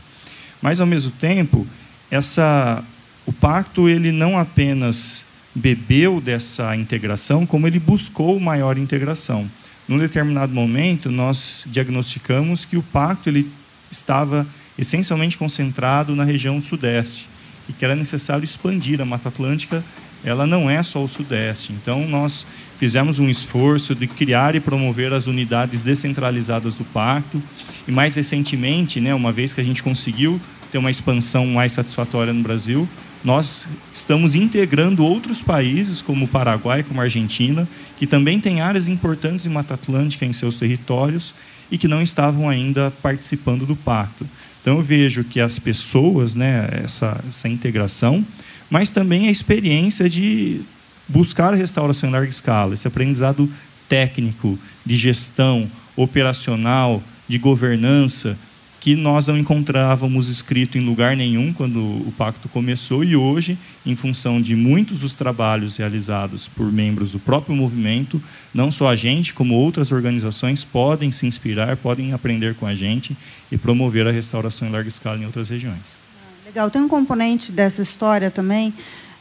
Mas, 0.62 0.80
ao 0.80 0.88
mesmo 0.88 1.12
tempo, 1.12 1.68
essa, 2.10 2.84
o 3.26 3.34
pacto 3.34 3.90
ele 3.90 4.12
não 4.12 4.38
apenas 4.38 5.26
bebeu 5.54 6.22
dessa 6.22 6.76
integração, 6.76 7.46
como 7.46 7.68
ele 7.68 7.80
buscou 7.80 8.40
maior 8.40 8.78
integração. 8.78 9.50
Num 9.88 10.00
determinado 10.00 10.54
momento, 10.54 11.12
nós 11.12 11.64
diagnosticamos 11.66 12.64
que 12.64 12.78
o 12.78 12.84
pacto 12.84 13.30
ele 13.30 13.52
estava 13.92 14.48
essencialmente 14.82 15.38
concentrado 15.38 16.16
na 16.16 16.24
região 16.24 16.60
sudeste 16.60 17.30
e 17.70 17.74
que 17.74 17.86
era 17.86 17.96
necessário 17.96 18.44
expandir 18.44 19.00
a 19.00 19.06
Mata 19.06 19.30
Atlântica. 19.30 19.84
Ela 20.24 20.46
não 20.46 20.70
é 20.70 20.84
só 20.84 21.04
o 21.04 21.08
sudeste. 21.08 21.74
Então, 21.74 22.08
nós 22.08 22.46
fizemos 22.78 23.18
um 23.18 23.30
esforço 23.30 23.96
de 23.96 24.08
criar 24.08 24.56
e 24.56 24.60
promover 24.60 25.14
as 25.14 25.28
unidades 25.28 25.82
descentralizadas 25.82 26.78
do 26.78 26.84
pacto. 26.86 27.42
E 27.88 27.92
mais 27.92 28.16
recentemente, 28.16 29.00
né, 29.00 29.16
uma 29.16 29.32
vez 29.32 29.54
que 29.54 29.62
a 29.62 29.64
gente 29.64 29.82
conseguiu 29.82 30.40
ter 30.72 30.78
uma 30.78 30.92
expansão 30.92 31.46
mais 31.48 31.72
satisfatória 31.72 32.34
no 32.34 32.44
Brasil, 32.44 32.88
nós 33.24 33.68
estamos 33.94 34.36
integrando 34.36 35.04
outros 35.04 35.42
países, 35.42 36.02
como 36.02 36.26
o 36.26 36.28
Paraguai, 36.28 36.84
como 36.84 37.02
a 37.02 37.04
Argentina, 37.04 37.68
que 37.98 38.08
também 38.08 38.40
têm 38.40 38.62
áreas 38.62 38.88
importantes 38.88 39.46
em 39.46 39.50
Mata 39.50 39.76
Atlântica 39.76 40.26
em 40.26 40.34
seus 40.34 40.58
territórios 40.58 41.34
e 41.72 41.78
que 41.78 41.88
não 41.88 42.02
estavam 42.02 42.50
ainda 42.50 42.92
participando 43.02 43.66
do 43.66 43.76
pacto. 43.76 44.26
Então 44.62 44.78
eu 44.78 44.82
vejo 44.82 45.24
que 45.24 45.40
as 45.40 45.58
pessoas, 45.58 46.36
né, 46.36 46.70
essa, 46.84 47.20
essa 47.28 47.50
integração, 47.50 48.26
mas 48.70 48.90
também 48.90 49.28
a 49.28 49.32
experiência 49.32 50.08
de 50.08 50.62
buscar 51.08 51.54
a 51.54 51.58
restauração 51.58 52.10
em 52.10 52.12
larga 52.12 52.30
escala, 52.30 52.74
esse 52.74 52.88
aprendizado 52.88 53.50
técnico, 53.90 54.58
de 54.86 54.96
gestão, 54.96 55.70
operacional, 55.96 57.04
de 57.28 57.38
governança, 57.38 58.38
que 58.82 58.96
nós 58.96 59.28
não 59.28 59.38
encontrávamos 59.38 60.28
escrito 60.28 60.76
em 60.76 60.82
lugar 60.82 61.16
nenhum 61.16 61.54
quando 61.54 61.78
o 61.80 62.12
pacto 62.18 62.50
começou 62.50 63.04
e 63.04 63.16
hoje, 63.16 63.56
em 63.86 63.96
função 63.96 64.42
de 64.42 64.56
muitos 64.56 65.02
dos 65.02 65.14
trabalhos 65.14 65.78
realizados 65.78 66.48
por 66.48 66.72
membros 66.74 67.12
do 67.12 67.20
próprio 67.20 67.56
movimento, 67.56 68.20
não 68.52 68.72
só 68.72 68.90
a 68.90 68.96
gente, 68.96 69.36
como 69.36 69.54
outras 69.54 69.92
organizações 69.92 70.64
podem 70.64 71.12
se 71.12 71.28
inspirar, 71.28 71.78
podem 71.78 72.12
aprender 72.12 72.56
com 72.56 72.66
a 72.66 72.74
gente 72.74 73.16
e 73.52 73.58
promover 73.58 74.08
a 74.08 74.12
restauração 74.12 74.68
em 74.68 74.72
larga 74.72 74.90
escala 74.90 75.20
em 75.20 75.28
outras 75.28 75.50
regiões. 75.50 76.02
Legal, 76.44 76.72
tem 76.72 76.82
um 76.82 76.88
componente 76.88 77.52
dessa 77.52 77.84
história 77.84 78.32
também 78.32 78.74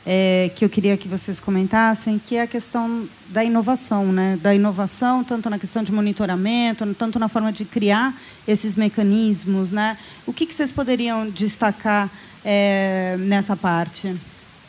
é, 0.06 0.50
que 0.56 0.64
eu 0.64 0.68
queria 0.68 0.96
que 0.96 1.06
vocês 1.06 1.38
comentassem, 1.38 2.18
que 2.18 2.36
é 2.36 2.42
a 2.42 2.46
questão 2.46 3.06
da 3.28 3.44
inovação, 3.44 4.06
né? 4.06 4.38
Da 4.42 4.54
inovação, 4.54 5.22
tanto 5.22 5.50
na 5.50 5.58
questão 5.58 5.82
de 5.82 5.92
monitoramento, 5.92 6.86
tanto 6.94 7.18
na 7.18 7.28
forma 7.28 7.52
de 7.52 7.64
criar 7.64 8.14
esses 8.48 8.76
mecanismos, 8.76 9.70
né? 9.70 9.96
O 10.26 10.32
que, 10.32 10.46
que 10.46 10.54
vocês 10.54 10.72
poderiam 10.72 11.28
destacar 11.28 12.08
é, 12.44 13.16
nessa 13.20 13.54
parte? 13.54 14.16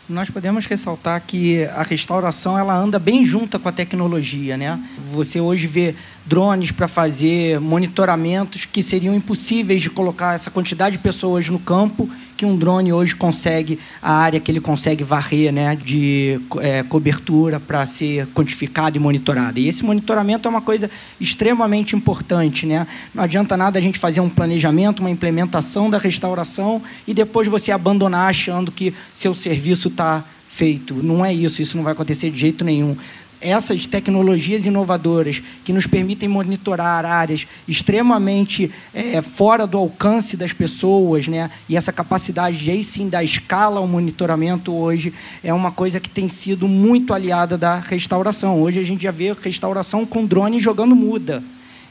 Nós 0.10 0.30
podemos 0.30 0.66
ressaltar 0.66 1.24
que 1.26 1.64
a 1.66 1.84
restauração 1.84 2.60
ela 2.60 2.76
anda 2.76 3.00
bem 3.00 3.24
junta 3.24 3.58
com 3.58 3.70
a 3.70 3.72
tecnologia, 3.72 4.58
né? 4.58 4.78
Você 5.14 5.40
hoje 5.40 5.68
vê 5.68 5.96
drones 6.26 6.72
para 6.72 6.88
fazer 6.90 7.62
monitoramentos 7.62 8.66
que 8.66 8.84
seriam 8.84 9.16
impossíveis 9.16 9.82
de 9.82 9.90
colocar 9.90 10.36
essa 10.36 10.52
quantidade 10.52 10.98
de 10.98 11.04
pessoas 11.04 11.48
no 11.48 11.60
campo 11.60 12.10
que 12.42 12.46
um 12.48 12.58
drone 12.58 12.92
hoje 12.92 13.16
consegue 13.16 13.78
a 14.02 14.14
área 14.14 14.40
que 14.40 14.50
ele 14.50 14.60
consegue 14.60 15.04
varrer, 15.04 15.54
né, 15.54 15.76
de 15.76 16.42
é, 16.60 16.82
cobertura 16.82 17.60
para 17.60 17.86
ser 17.86 18.26
quantificada 18.34 18.98
e 18.98 19.00
monitorada. 19.00 19.60
E 19.60 19.68
esse 19.68 19.86
monitoramento 19.86 20.48
é 20.48 20.50
uma 20.50 20.62
coisa 20.62 20.90
extremamente 21.20 21.96
importante, 21.96 22.66
né? 22.66 22.88
Não 23.14 23.24
adianta 23.24 23.56
nada 23.56 23.78
a 23.78 23.82
gente 23.82 24.00
fazer 24.00 24.22
um 24.22 24.30
planejamento, 24.30 25.02
uma 25.02 25.12
implementação 25.12 25.88
da 25.88 26.00
restauração 26.00 26.82
e 27.08 27.14
depois 27.14 27.48
você 27.48 27.72
abandonar 27.72 28.32
achando 28.32 28.72
que 28.72 28.92
seu 29.14 29.36
serviço 29.36 29.90
está 29.90 30.24
feito. 30.50 30.96
Não 30.96 31.24
é 31.24 31.32
isso, 31.32 31.62
isso 31.62 31.78
não 31.78 31.84
vai 31.84 31.94
acontecer 31.94 32.32
de 32.32 32.40
jeito 32.40 32.66
nenhum 32.66 32.98
essas 33.42 33.88
tecnologias 33.88 34.66
inovadoras 34.66 35.42
que 35.66 35.74
nos 35.74 35.88
permitem 35.88 36.30
monitorar 36.30 37.06
áreas 37.06 37.48
extremamente 37.68 38.72
é, 38.94 39.22
fora 39.22 39.66
do 39.66 39.78
alcance 39.78 40.38
das 40.38 40.54
pessoas, 40.54 41.28
né? 41.28 41.50
e 41.68 41.76
essa 41.76 41.92
capacidade 41.92 42.58
de 42.58 42.72
aí 42.72 42.84
sim 42.84 43.10
dar 43.10 43.24
escala 43.24 43.80
ao 43.80 43.88
monitoramento 43.88 44.72
hoje 44.74 45.14
é 45.44 45.54
uma 45.54 45.72
coisa 45.72 46.00
que 46.00 46.10
tem 46.10 46.28
sido 46.28 46.68
muito 46.68 47.14
aliada 47.14 47.58
da 47.58 47.80
restauração. 47.80 48.62
Hoje 48.62 48.80
a 48.80 48.84
gente 48.84 49.04
já 49.04 49.12
vê 49.12 49.34
restauração 49.34 50.06
com 50.06 50.26
drone 50.26 50.60
jogando 50.60 50.96
muda. 50.96 51.44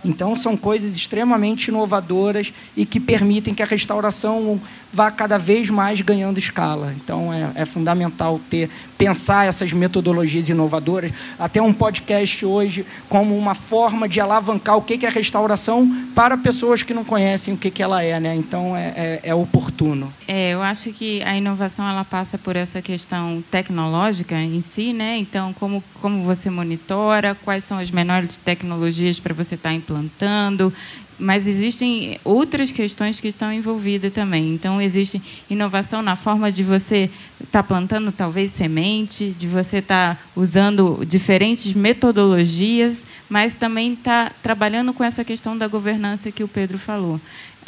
Então, 0.04 0.35
são 0.35 0.57
coisas 0.57 0.97
extremamente 0.97 1.69
inovadoras 1.69 2.52
e 2.76 2.87
que 2.87 2.99
permitem 2.99 3.52
que 3.52 3.62
a 3.62 3.66
restauração 3.66 4.61
vá 4.92 5.11
cada 5.11 5.38
vez 5.38 5.70
mais 5.70 6.00
ganhando 6.00 6.38
escala. 6.38 6.94
Então, 6.97 7.32
é, 7.32 7.62
é 7.62 7.64
fundamental 7.64 8.40
ter 8.50 8.68
pensar 9.00 9.47
essas 9.47 9.73
metodologias 9.73 10.50
inovadoras, 10.50 11.11
até 11.38 11.62
um 11.62 11.73
podcast 11.73 12.44
hoje 12.44 12.85
como 13.09 13.35
uma 13.35 13.54
forma 13.54 14.06
de 14.06 14.20
alavancar 14.20 14.76
o 14.76 14.82
que 14.82 15.06
é 15.06 15.09
restauração 15.09 15.88
para 16.14 16.37
pessoas 16.37 16.82
que 16.82 16.92
não 16.92 17.02
conhecem 17.02 17.54
o 17.54 17.56
que 17.56 17.82
ela 17.82 18.02
é, 18.02 18.20
né? 18.20 18.35
Então 18.35 18.76
é, 18.76 18.92
é, 18.94 19.20
é 19.25 19.35
oportuno. 19.35 20.12
É, 20.28 20.50
eu 20.50 20.62
acho 20.62 20.92
que 20.92 21.23
a 21.23 21.35
inovação 21.35 21.88
ela 21.88 22.04
passa 22.04 22.37
por 22.37 22.56
essa 22.56 22.82
questão 22.82 23.42
tecnológica 23.50 24.38
em 24.38 24.61
si, 24.61 24.92
né? 24.92 25.16
Então 25.16 25.54
como 25.54 25.82
como 26.02 26.23
você 26.25 26.50
monitora, 26.50 27.35
quais 27.42 27.64
são 27.64 27.78
as 27.78 27.90
menores 27.90 28.37
tecnologias 28.37 29.18
para 29.18 29.32
você 29.32 29.54
estar 29.54 29.70
tá 29.70 29.75
implantando, 29.75 30.73
mas 31.21 31.47
existem 31.47 32.19
outras 32.25 32.73
questões 32.73 33.21
que 33.21 33.29
estão 33.29 33.53
envolvidas 33.53 34.12
também. 34.12 34.55
Então, 34.55 34.81
existe 34.81 35.21
inovação 35.49 36.03
na 36.03 36.17
forma 36.17 36.50
de 36.50 36.62
você 36.62 37.11
estar 37.35 37.62
tá 37.62 37.62
plantando, 37.62 38.11
talvez, 38.11 38.53
semente, 38.53 39.35
de 39.39 39.47
você 39.47 39.79
estar 39.79 40.17
tá 40.17 40.23
usando 40.35 41.05
diferentes 41.07 41.73
metodologias, 41.75 43.07
mas 43.29 43.55
também 43.55 43.93
está 43.93 44.33
trabalhando 44.43 44.93
com 44.93 45.05
essa 45.05 45.25
questão 45.25 45.57
da 45.57 45.69
governança 45.69 46.33
que 46.33 46.43
o 46.43 46.49
Pedro 46.49 46.79
falou 46.79 47.21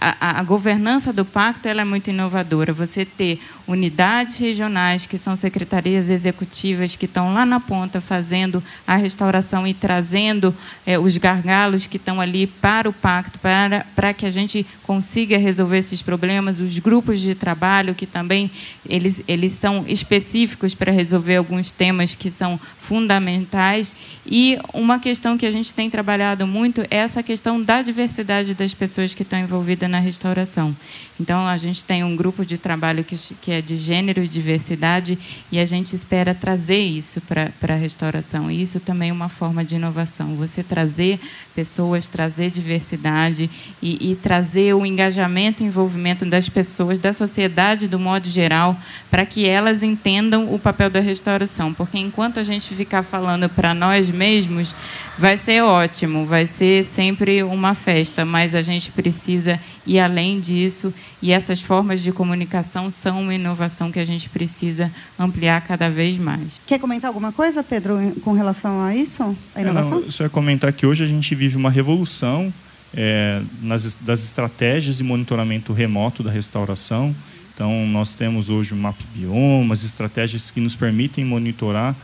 a, 0.02 0.40
a, 0.40 0.42
governança 0.42 1.12
do 1.12 1.24
pacto 1.24 1.68
ela 1.68 1.82
é 1.82 1.84
muito 1.84 2.10
inovadora. 2.10 2.72
Você 2.72 3.04
ter 3.04 3.40
unidades 3.66 4.38
regionais, 4.38 5.06
que 5.06 5.16
são 5.16 5.36
secretarias 5.36 6.10
executivas, 6.10 6.96
que 6.96 7.04
estão 7.04 7.32
lá 7.32 7.46
na 7.46 7.60
ponta 7.60 8.00
fazendo 8.00 8.62
a 8.86 8.96
restauração 8.96 9.66
e 9.66 9.72
trazendo 9.72 10.54
é, 10.84 10.98
os 10.98 11.16
gargalos 11.16 11.86
que 11.86 11.96
estão 11.96 12.20
ali 12.20 12.46
para 12.46 12.88
o 12.88 12.92
pacto, 12.92 13.38
para, 13.38 13.86
para 13.94 14.12
que 14.12 14.26
a 14.26 14.30
gente 14.30 14.66
consiga 14.82 15.38
resolver 15.38 15.78
esses 15.78 16.02
problemas, 16.02 16.58
os 16.58 16.78
grupos 16.78 17.20
de 17.20 17.34
trabalho, 17.34 17.94
que 17.94 18.06
também 18.06 18.50
eles, 18.88 19.22
eles 19.28 19.52
são 19.52 19.84
específicos 19.86 20.74
para 20.74 20.90
resolver 20.90 21.36
alguns 21.36 21.70
temas 21.70 22.14
que 22.14 22.30
são 22.30 22.58
fundamentais. 22.80 23.94
E 24.26 24.58
uma 24.74 24.98
questão 24.98 25.38
que 25.38 25.46
a 25.46 25.52
gente 25.52 25.72
tem 25.72 25.88
trabalhado 25.88 26.46
muito 26.46 26.82
é 26.90 26.96
essa 26.96 27.22
questão 27.22 27.62
da 27.62 27.80
diversidade 27.80 28.54
das 28.54 28.74
pessoas 28.74 29.14
que 29.14 29.22
estão 29.22 29.38
envolvidas 29.38 29.88
na 29.92 30.00
restauração. 30.00 30.74
Então, 31.20 31.46
a 31.46 31.56
gente 31.56 31.84
tem 31.84 32.02
um 32.02 32.16
grupo 32.16 32.44
de 32.44 32.58
trabalho 32.58 33.04
que, 33.04 33.16
que 33.40 33.52
é 33.52 33.60
de 33.60 33.76
gênero 33.76 34.24
e 34.24 34.26
diversidade 34.26 35.16
e 35.52 35.58
a 35.58 35.64
gente 35.64 35.94
espera 35.94 36.34
trazer 36.34 36.80
isso 36.80 37.20
para 37.20 37.74
a 37.74 37.76
restauração. 37.76 38.50
E 38.50 38.60
isso 38.60 38.80
também 38.80 39.10
é 39.10 39.12
uma 39.12 39.28
forma 39.28 39.64
de 39.64 39.76
inovação. 39.76 40.34
Você 40.36 40.64
trazer 40.64 41.20
pessoas, 41.54 42.08
trazer 42.08 42.50
diversidade 42.50 43.48
e, 43.80 44.10
e 44.10 44.16
trazer 44.16 44.74
o 44.74 44.84
engajamento 44.84 45.62
e 45.62 45.66
envolvimento 45.66 46.24
das 46.24 46.48
pessoas, 46.48 46.98
da 46.98 47.12
sociedade, 47.12 47.86
do 47.86 47.98
modo 47.98 48.28
geral, 48.28 48.76
para 49.10 49.26
que 49.26 49.46
elas 49.46 49.82
entendam 49.82 50.52
o 50.52 50.58
papel 50.58 50.90
da 50.90 51.00
restauração. 51.00 51.72
Porque 51.72 51.98
enquanto 51.98 52.40
a 52.40 52.42
gente 52.42 52.74
ficar 52.74 53.02
falando 53.02 53.48
para 53.48 53.74
nós 53.74 54.08
mesmos, 54.10 54.74
vai 55.18 55.36
ser 55.36 55.62
ótimo, 55.62 56.24
vai 56.24 56.46
ser 56.46 56.84
sempre 56.84 57.42
uma 57.42 57.74
festa, 57.74 58.24
mas 58.24 58.54
a 58.54 58.62
gente 58.62 58.90
precisa 58.90 59.60
ir 59.86 59.98
além 59.98 60.40
disso 60.40 60.92
e 61.20 61.32
essas 61.32 61.60
formas 61.60 62.00
de 62.00 62.12
comunicação 62.12 62.90
são 62.90 63.22
uma 63.22 63.34
inovação 63.34 63.92
que 63.92 63.98
a 63.98 64.04
gente 64.04 64.28
precisa 64.28 64.90
ampliar 65.18 65.60
cada 65.62 65.90
vez 65.90 66.18
mais. 66.18 66.60
Quer 66.66 66.78
comentar 66.78 67.08
alguma 67.08 67.32
coisa, 67.32 67.62
Pedro, 67.62 67.98
com 68.22 68.32
relação 68.32 68.82
a 68.82 68.94
isso? 68.94 69.36
A 69.54 69.60
inovação? 69.60 69.98
É, 69.98 70.00
não, 70.02 70.10
só 70.10 70.24
ia 70.24 70.30
comentar 70.30 70.72
que 70.72 70.86
hoje 70.86 71.04
a 71.04 71.06
gente 71.06 71.34
vive 71.34 71.56
uma 71.56 71.70
revolução 71.70 72.52
é, 72.94 73.40
nas, 73.60 73.94
das 73.94 74.24
estratégias 74.24 74.98
de 74.98 75.04
monitoramento 75.04 75.72
remoto 75.72 76.22
da 76.22 76.30
restauração. 76.30 77.14
Então, 77.54 77.86
nós 77.86 78.14
temos 78.14 78.48
hoje 78.48 78.72
o 78.72 78.76
mapa 78.76 79.02
biomas, 79.14 79.84
estratégias 79.84 80.50
que 80.50 80.60
nos 80.60 80.74
permitem 80.74 81.24
monitorar 81.24 81.94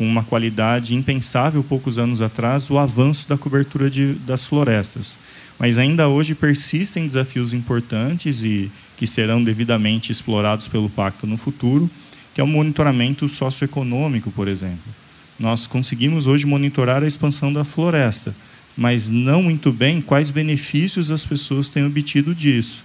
com 0.00 0.06
uma 0.06 0.24
qualidade 0.24 0.94
impensável 0.94 1.62
poucos 1.62 1.98
anos 1.98 2.22
atrás 2.22 2.70
o 2.70 2.78
avanço 2.78 3.28
da 3.28 3.36
cobertura 3.36 3.90
de, 3.90 4.14
das 4.14 4.46
florestas. 4.46 5.18
Mas 5.58 5.76
ainda 5.76 6.08
hoje 6.08 6.34
persistem 6.34 7.06
desafios 7.06 7.52
importantes 7.52 8.42
e 8.42 8.72
que 8.96 9.06
serão 9.06 9.44
devidamente 9.44 10.10
explorados 10.10 10.66
pelo 10.66 10.88
pacto 10.88 11.26
no 11.26 11.36
futuro, 11.36 11.90
que 12.34 12.40
é 12.40 12.44
o 12.44 12.46
monitoramento 12.46 13.28
socioeconômico, 13.28 14.30
por 14.30 14.48
exemplo. 14.48 14.90
Nós 15.38 15.66
conseguimos 15.66 16.26
hoje 16.26 16.46
monitorar 16.46 17.02
a 17.02 17.06
expansão 17.06 17.52
da 17.52 17.62
floresta, 17.62 18.34
mas 18.74 19.10
não 19.10 19.42
muito 19.42 19.70
bem 19.70 20.00
quais 20.00 20.30
benefícios 20.30 21.10
as 21.10 21.26
pessoas 21.26 21.68
têm 21.68 21.84
obtido 21.84 22.34
disso. 22.34 22.82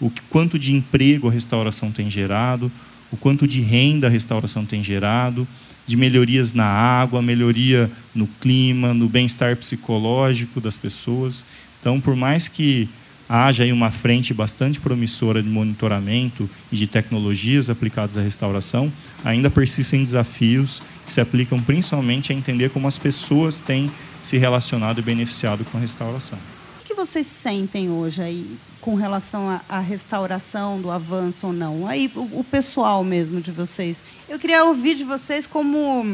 O 0.00 0.10
quanto 0.28 0.58
de 0.58 0.74
emprego 0.74 1.28
a 1.28 1.32
restauração 1.32 1.92
tem 1.92 2.10
gerado, 2.10 2.72
o 3.12 3.16
quanto 3.16 3.46
de 3.46 3.60
renda 3.60 4.08
a 4.08 4.10
restauração 4.10 4.64
tem 4.64 4.82
gerado, 4.82 5.46
de 5.86 5.96
melhorias 5.96 6.52
na 6.52 6.66
água, 6.66 7.22
melhoria 7.22 7.90
no 8.14 8.26
clima, 8.26 8.92
no 8.92 9.08
bem-estar 9.08 9.56
psicológico 9.56 10.60
das 10.60 10.76
pessoas. 10.76 11.44
Então, 11.80 12.00
por 12.00 12.16
mais 12.16 12.48
que 12.48 12.88
haja 13.28 13.64
aí 13.64 13.72
uma 13.72 13.90
frente 13.90 14.32
bastante 14.32 14.80
promissora 14.80 15.42
de 15.42 15.48
monitoramento 15.48 16.48
e 16.70 16.76
de 16.76 16.86
tecnologias 16.86 17.68
aplicadas 17.68 18.16
à 18.16 18.22
restauração, 18.22 18.92
ainda 19.24 19.50
persistem 19.50 20.04
desafios 20.04 20.82
que 21.06 21.12
se 21.12 21.20
aplicam 21.20 21.60
principalmente 21.60 22.32
a 22.32 22.36
entender 22.36 22.70
como 22.70 22.86
as 22.88 22.98
pessoas 22.98 23.60
têm 23.60 23.90
se 24.22 24.38
relacionado 24.38 24.98
e 24.98 25.02
beneficiado 25.02 25.64
com 25.70 25.78
a 25.78 25.80
restauração. 25.80 26.38
O 26.80 26.84
que 26.84 26.94
vocês 26.94 27.26
sentem 27.26 27.90
hoje 27.90 28.22
aí 28.22 28.56
com 28.86 28.94
relação 28.94 29.60
à, 29.68 29.80
restauração 29.80 30.80
do 30.80 30.92
avanço 30.92 31.48
ou 31.48 31.52
não? 31.52 31.88
Aí 31.88 32.08
o, 32.14 32.38
o, 32.38 32.46
pessoal 32.48 33.02
mesmo 33.02 33.40
de 33.40 33.50
vocês. 33.50 34.00
Eu 34.28 34.38
queria 34.38 34.64
ouvir 34.64 34.94
de 34.94 35.02
vocês 35.02 35.44
como, 35.44 36.06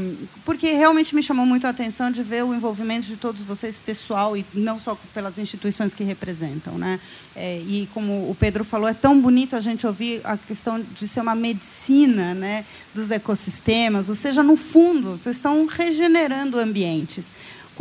porque 0.43 0.73
realmente 0.73 1.15
me 1.15 1.23
chamou 1.23 1.45
muito 1.45 1.67
a 1.67 1.71
atenção 1.71 2.11
de 2.11 2.23
ver 2.23 2.43
o 2.43 2.55
envolvimento 2.55 3.07
de 3.07 3.19
todos 3.19 3.43
vocês 3.45 3.79
pessoal 3.79 4.35
e 4.35 4.47
não 4.55 4.81
só 4.81 4.97
pelas 5.13 5.39
instituições 5.39 5.93
que 5.93 6.03
representam, 6.03 6.79
né? 6.79 6.99
É, 7.37 7.59
e 7.59 7.87
como 7.93 8.31
o 8.31 8.35
Pedro 8.41 8.65
falou, 8.65 8.89
é 8.89 8.95
tão 8.95 9.21
bonito 9.21 9.55
a 9.55 9.61
gente 9.61 9.87
ouvir 9.87 10.23
a 10.25 10.39
questão 10.39 10.81
de 10.81 11.07
ser 11.07 11.21
uma 11.21 11.35
medicina, 11.35 12.33
né, 12.33 12.65
dos 12.95 13.11
ecossistemas. 13.11 14.09
Ou 14.09 14.15
seja, 14.15 14.43
no 14.43 14.57
fundo, 14.57 15.19
vocês 15.19 15.37
estão 15.37 15.67
regenerando 15.67 16.59
ambientes. 16.59 17.27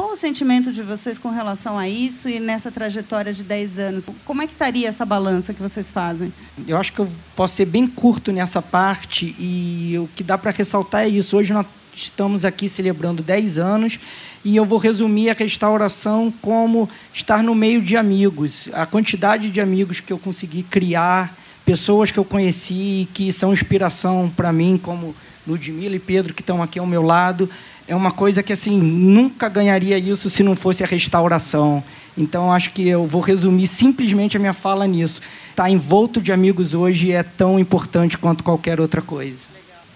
Qual 0.02 0.14
o 0.14 0.18
sentimento 0.18 0.74
de 0.74 0.82
vocês 0.82 1.20
com 1.20 1.30
relação 1.30 1.78
a 1.78 1.88
isso 1.88 2.28
e 2.28 2.40
nessa 2.40 2.72
trajetória 2.72 3.32
de 3.32 3.44
10 3.44 3.78
anos? 3.78 4.10
Como 4.26 4.42
é 4.42 4.48
que 4.48 4.54
estaria 4.54 4.90
essa 4.90 5.06
balança 5.06 5.54
que 5.54 5.62
vocês 5.62 5.92
fazem? 5.92 6.34
Eu 6.68 6.76
acho 6.78 6.92
que 6.92 6.98
eu 6.98 7.08
posso 7.36 7.54
ser 7.54 7.66
bem 7.66 7.86
curto 7.86 8.32
nessa 8.32 8.64
parte 8.64 9.36
e 9.38 9.96
o 10.00 10.10
que 10.16 10.24
dá 10.24 10.40
para 10.40 10.50
ressaltar 10.50 11.04
é 11.04 11.08
isso. 11.08 11.38
Hoje 11.38 11.54
nós 11.54 11.68
estamos 11.94 12.46
aqui 12.46 12.68
celebrando 12.68 13.22
10 13.22 13.60
anos 13.60 14.00
e 14.44 14.56
eu 14.56 14.66
vou 14.66 14.80
resumir 14.80 15.30
a 15.30 15.34
restauração 15.34 16.34
como 16.42 16.90
estar 17.14 17.44
no 17.44 17.54
meio 17.54 17.80
de 17.80 17.96
amigos. 17.96 18.70
A 18.74 18.88
quantidade 18.88 19.52
de 19.52 19.62
amigos 19.62 20.00
que 20.00 20.12
eu 20.12 20.18
consegui 20.18 20.64
criar, 20.64 21.32
pessoas 21.64 22.10
que 22.10 22.18
eu 22.18 22.26
conheci 22.26 23.08
que 23.14 23.32
são 23.32 23.54
inspiração 23.54 24.34
para 24.36 24.52
mim, 24.52 24.80
como 24.82 25.16
Ludmila 25.46 25.96
e 25.96 26.00
Pedro, 26.00 26.34
que 26.34 26.42
estão 26.42 26.62
aqui 26.62 26.80
ao 26.80 26.88
meu 26.88 27.04
lado, 27.04 27.48
é 27.92 27.96
uma 27.96 28.12
coisa 28.12 28.42
que 28.42 28.54
assim 28.54 28.80
nunca 28.80 29.50
ganharia 29.50 29.98
isso 29.98 30.30
se 30.30 30.44
não 30.44 30.56
fosse 30.56 30.82
a 30.82 30.88
restauração. 30.88 31.84
Então 32.18 32.50
acho 32.50 32.72
que 32.72 32.88
eu 32.88 33.06
vou 33.06 33.22
resumir 33.22 33.68
simplesmente 33.68 34.38
a 34.38 34.40
minha 34.40 34.54
fala 34.54 34.88
nisso. 34.88 35.20
Estar 35.50 35.64
tá 35.64 35.70
envolto 35.70 36.22
de 36.22 36.32
amigos 36.32 36.74
hoje 36.74 37.12
é 37.12 37.22
tão 37.22 37.60
importante 37.60 38.18
quanto 38.18 38.46
qualquer 38.46 38.80
outra 38.80 39.02
coisa. 39.02 39.40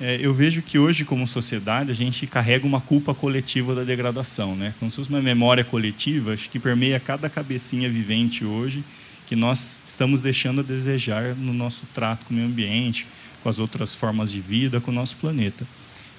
É, 0.01 0.19
eu 0.21 0.33
vejo 0.33 0.61
que 0.61 0.77
hoje, 0.77 1.05
como 1.05 1.25
sociedade, 1.25 1.89
a 1.89 1.95
gente 1.95 2.27
carrega 2.27 2.67
uma 2.67 2.81
culpa 2.81 3.13
coletiva 3.13 3.73
da 3.73 3.85
degradação, 3.85 4.57
né? 4.57 4.73
Como 4.77 4.91
se 4.91 4.97
fosse 4.97 5.09
uma 5.09 5.21
memória 5.21 5.63
coletiva, 5.63 6.33
acho 6.33 6.49
que 6.49 6.59
permeia 6.59 6.99
cada 6.99 7.29
cabecinha 7.29 7.89
vivente 7.89 8.43
hoje, 8.43 8.83
que 9.25 9.37
nós 9.37 9.79
estamos 9.85 10.21
deixando 10.21 10.59
a 10.59 10.63
desejar 10.65 11.33
no 11.35 11.53
nosso 11.53 11.83
trato 11.93 12.25
com 12.25 12.33
o 12.33 12.35
meio 12.35 12.49
ambiente, 12.49 13.07
com 13.41 13.47
as 13.47 13.57
outras 13.57 13.95
formas 13.95 14.33
de 14.33 14.41
vida, 14.41 14.81
com 14.81 14.91
o 14.91 14.93
nosso 14.93 15.15
planeta. 15.15 15.65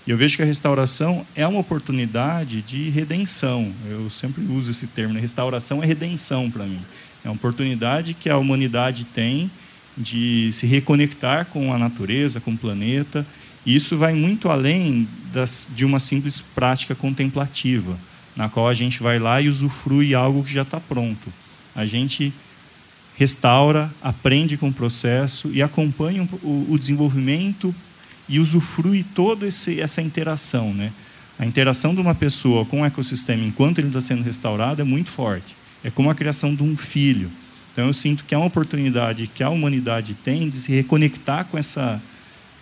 E 0.06 0.10
eu 0.10 0.16
vejo 0.16 0.36
que 0.36 0.42
a 0.42 0.46
restauração 0.46 1.26
é 1.34 1.44
uma 1.46 1.58
oportunidade 1.58 2.62
de 2.62 2.90
redenção. 2.90 3.72
Eu 3.90 4.08
sempre 4.08 4.44
uso 4.44 4.70
esse 4.70 4.86
termo, 4.86 5.12
né? 5.12 5.20
restauração 5.20 5.82
é 5.82 5.86
redenção 5.86 6.48
para 6.48 6.64
mim. 6.64 6.80
É 7.24 7.28
uma 7.28 7.34
oportunidade 7.34 8.14
que 8.14 8.30
a 8.30 8.38
humanidade 8.38 9.04
tem 9.04 9.50
de 9.98 10.50
se 10.52 10.64
reconectar 10.64 11.46
com 11.46 11.72
a 11.72 11.78
natureza, 11.78 12.40
com 12.40 12.52
o 12.52 12.56
planeta. 12.56 13.26
E 13.64 13.74
isso 13.74 13.96
vai 13.96 14.14
muito 14.14 14.48
além 14.48 15.08
das, 15.32 15.66
de 15.74 15.84
uma 15.84 15.98
simples 15.98 16.40
prática 16.40 16.94
contemplativa, 16.94 17.98
na 18.36 18.48
qual 18.48 18.68
a 18.68 18.74
gente 18.74 19.02
vai 19.02 19.18
lá 19.18 19.40
e 19.40 19.48
usufrui 19.48 20.14
algo 20.14 20.44
que 20.44 20.52
já 20.52 20.62
está 20.62 20.78
pronto. 20.78 21.32
A 21.74 21.84
gente 21.84 22.32
restaura, 23.16 23.90
aprende 24.00 24.56
com 24.56 24.68
o 24.68 24.72
processo 24.72 25.50
e 25.52 25.60
acompanha 25.60 26.28
o, 26.44 26.66
o 26.70 26.78
desenvolvimento 26.78 27.74
e 28.28 28.40
usufrui 28.40 29.04
toda 29.14 29.46
essa 29.46 30.02
interação. 30.02 30.72
Né? 30.72 30.92
A 31.38 31.46
interação 31.46 31.94
de 31.94 32.00
uma 32.00 32.14
pessoa 32.14 32.64
com 32.64 32.82
o 32.82 32.84
ecossistema 32.84 33.44
enquanto 33.44 33.78
ele 33.78 33.88
está 33.88 34.00
sendo 34.00 34.22
restaurado 34.22 34.80
é 34.80 34.84
muito 34.84 35.10
forte. 35.10 35.54
É 35.84 35.90
como 35.90 36.10
a 36.10 36.14
criação 36.14 36.54
de 36.54 36.62
um 36.62 36.76
filho. 36.76 37.30
Então 37.72 37.86
eu 37.86 37.92
sinto 37.92 38.24
que 38.24 38.34
é 38.34 38.38
uma 38.38 38.46
oportunidade 38.46 39.26
que 39.26 39.42
a 39.42 39.50
humanidade 39.50 40.14
tem 40.14 40.48
de 40.48 40.60
se 40.60 40.72
reconectar 40.72 41.44
com 41.44 41.58
essa 41.58 42.00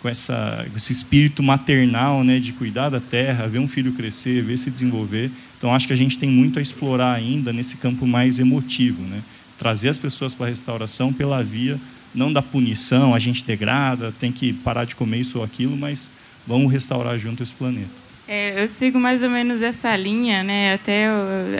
com 0.01 0.09
essa, 0.09 0.63
esse 0.75 0.93
espírito 0.93 1.41
maternal, 1.41 2.23
né, 2.23 2.39
de 2.39 2.53
cuidar 2.53 2.89
da 2.89 2.99
terra, 2.99 3.47
ver 3.47 3.57
um 3.57 3.67
filho 3.67 3.91
crescer, 3.93 4.43
ver 4.43 4.55
se 4.55 4.69
desenvolver. 4.69 5.31
Então 5.57 5.73
acho 5.73 5.87
que 5.87 5.93
a 5.93 5.95
gente 5.95 6.19
tem 6.19 6.29
muito 6.29 6.59
a 6.59 6.61
explorar 6.61 7.13
ainda 7.13 7.51
nesse 7.51 7.77
campo 7.77 8.05
mais 8.05 8.37
emotivo, 8.37 9.01
né? 9.01 9.23
Trazer 9.57 9.89
as 9.89 9.97
pessoas 9.97 10.35
para 10.35 10.45
a 10.45 10.49
restauração 10.49 11.11
pela 11.11 11.41
via 11.41 11.79
não 12.15 12.31
da 12.31 12.41
punição, 12.41 13.13
a 13.13 13.19
gente 13.19 13.43
degrada, 13.43 14.13
tem 14.19 14.31
que 14.31 14.53
parar 14.53 14.85
de 14.85 14.95
comer 14.95 15.17
isso 15.17 15.39
ou 15.39 15.43
aquilo, 15.43 15.75
mas 15.75 16.09
vamos 16.47 16.71
restaurar 16.71 17.17
junto 17.19 17.43
esse 17.43 17.53
planeta. 17.53 18.05
É, 18.27 18.61
eu 18.61 18.67
sigo 18.67 18.99
mais 18.99 19.21
ou 19.21 19.29
menos 19.29 19.61
essa 19.61 19.95
linha, 19.95 20.43
né? 20.43 20.73
Até 20.73 21.07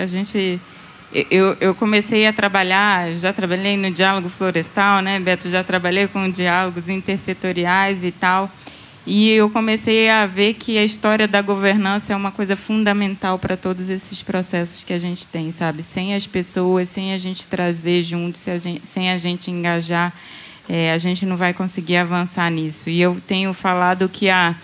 a 0.01 0.07
gente, 0.07 0.59
eu, 1.29 1.55
eu 1.59 1.75
comecei 1.75 2.25
a 2.25 2.33
trabalhar, 2.33 3.11
já 3.17 3.31
trabalhei 3.31 3.77
no 3.77 3.91
diálogo 3.91 4.29
florestal, 4.29 5.01
né, 5.01 5.19
Beto? 5.19 5.49
Já 5.49 5.63
trabalhei 5.63 6.07
com 6.07 6.29
diálogos 6.29 6.89
intersetoriais 6.89 8.03
e 8.03 8.11
tal. 8.11 8.49
E 9.07 9.29
eu 9.29 9.47
comecei 9.51 10.09
a 10.09 10.25
ver 10.25 10.55
que 10.55 10.79
a 10.79 10.83
história 10.83 11.27
da 11.27 11.39
governança 11.39 12.13
é 12.13 12.15
uma 12.15 12.31
coisa 12.31 12.55
fundamental 12.55 13.37
para 13.37 13.55
todos 13.55 13.87
esses 13.87 14.23
processos 14.23 14.83
que 14.83 14.91
a 14.91 14.97
gente 14.97 15.27
tem, 15.27 15.51
sabe? 15.51 15.83
Sem 15.83 16.15
as 16.15 16.25
pessoas, 16.25 16.89
sem 16.89 17.13
a 17.13 17.17
gente 17.19 17.47
trazer 17.47 18.01
junto, 18.01 18.39
sem 18.39 19.11
a 19.11 19.17
gente 19.19 19.51
engajar 19.51 20.11
é, 20.67 20.91
a 20.91 20.97
gente 20.97 21.25
não 21.25 21.37
vai 21.37 21.53
conseguir 21.53 21.97
avançar 21.97 22.49
nisso. 22.49 22.89
E 22.89 23.01
eu 23.01 23.21
tenho 23.27 23.53
falado 23.53 24.09
que 24.09 24.29
a, 24.29 24.55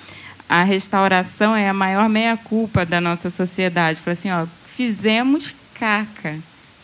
a 0.49 0.63
restauração 0.63 1.55
é 1.55 1.69
a 1.69 1.73
maior 1.73 2.09
meia-culpa 2.09 2.85
da 2.85 2.99
nossa 2.99 3.29
sociedade. 3.29 3.99
Falei 3.99 4.13
assim, 4.13 4.31
ó, 4.31 4.45
fizemos 4.65 5.55
caca, 5.75 6.37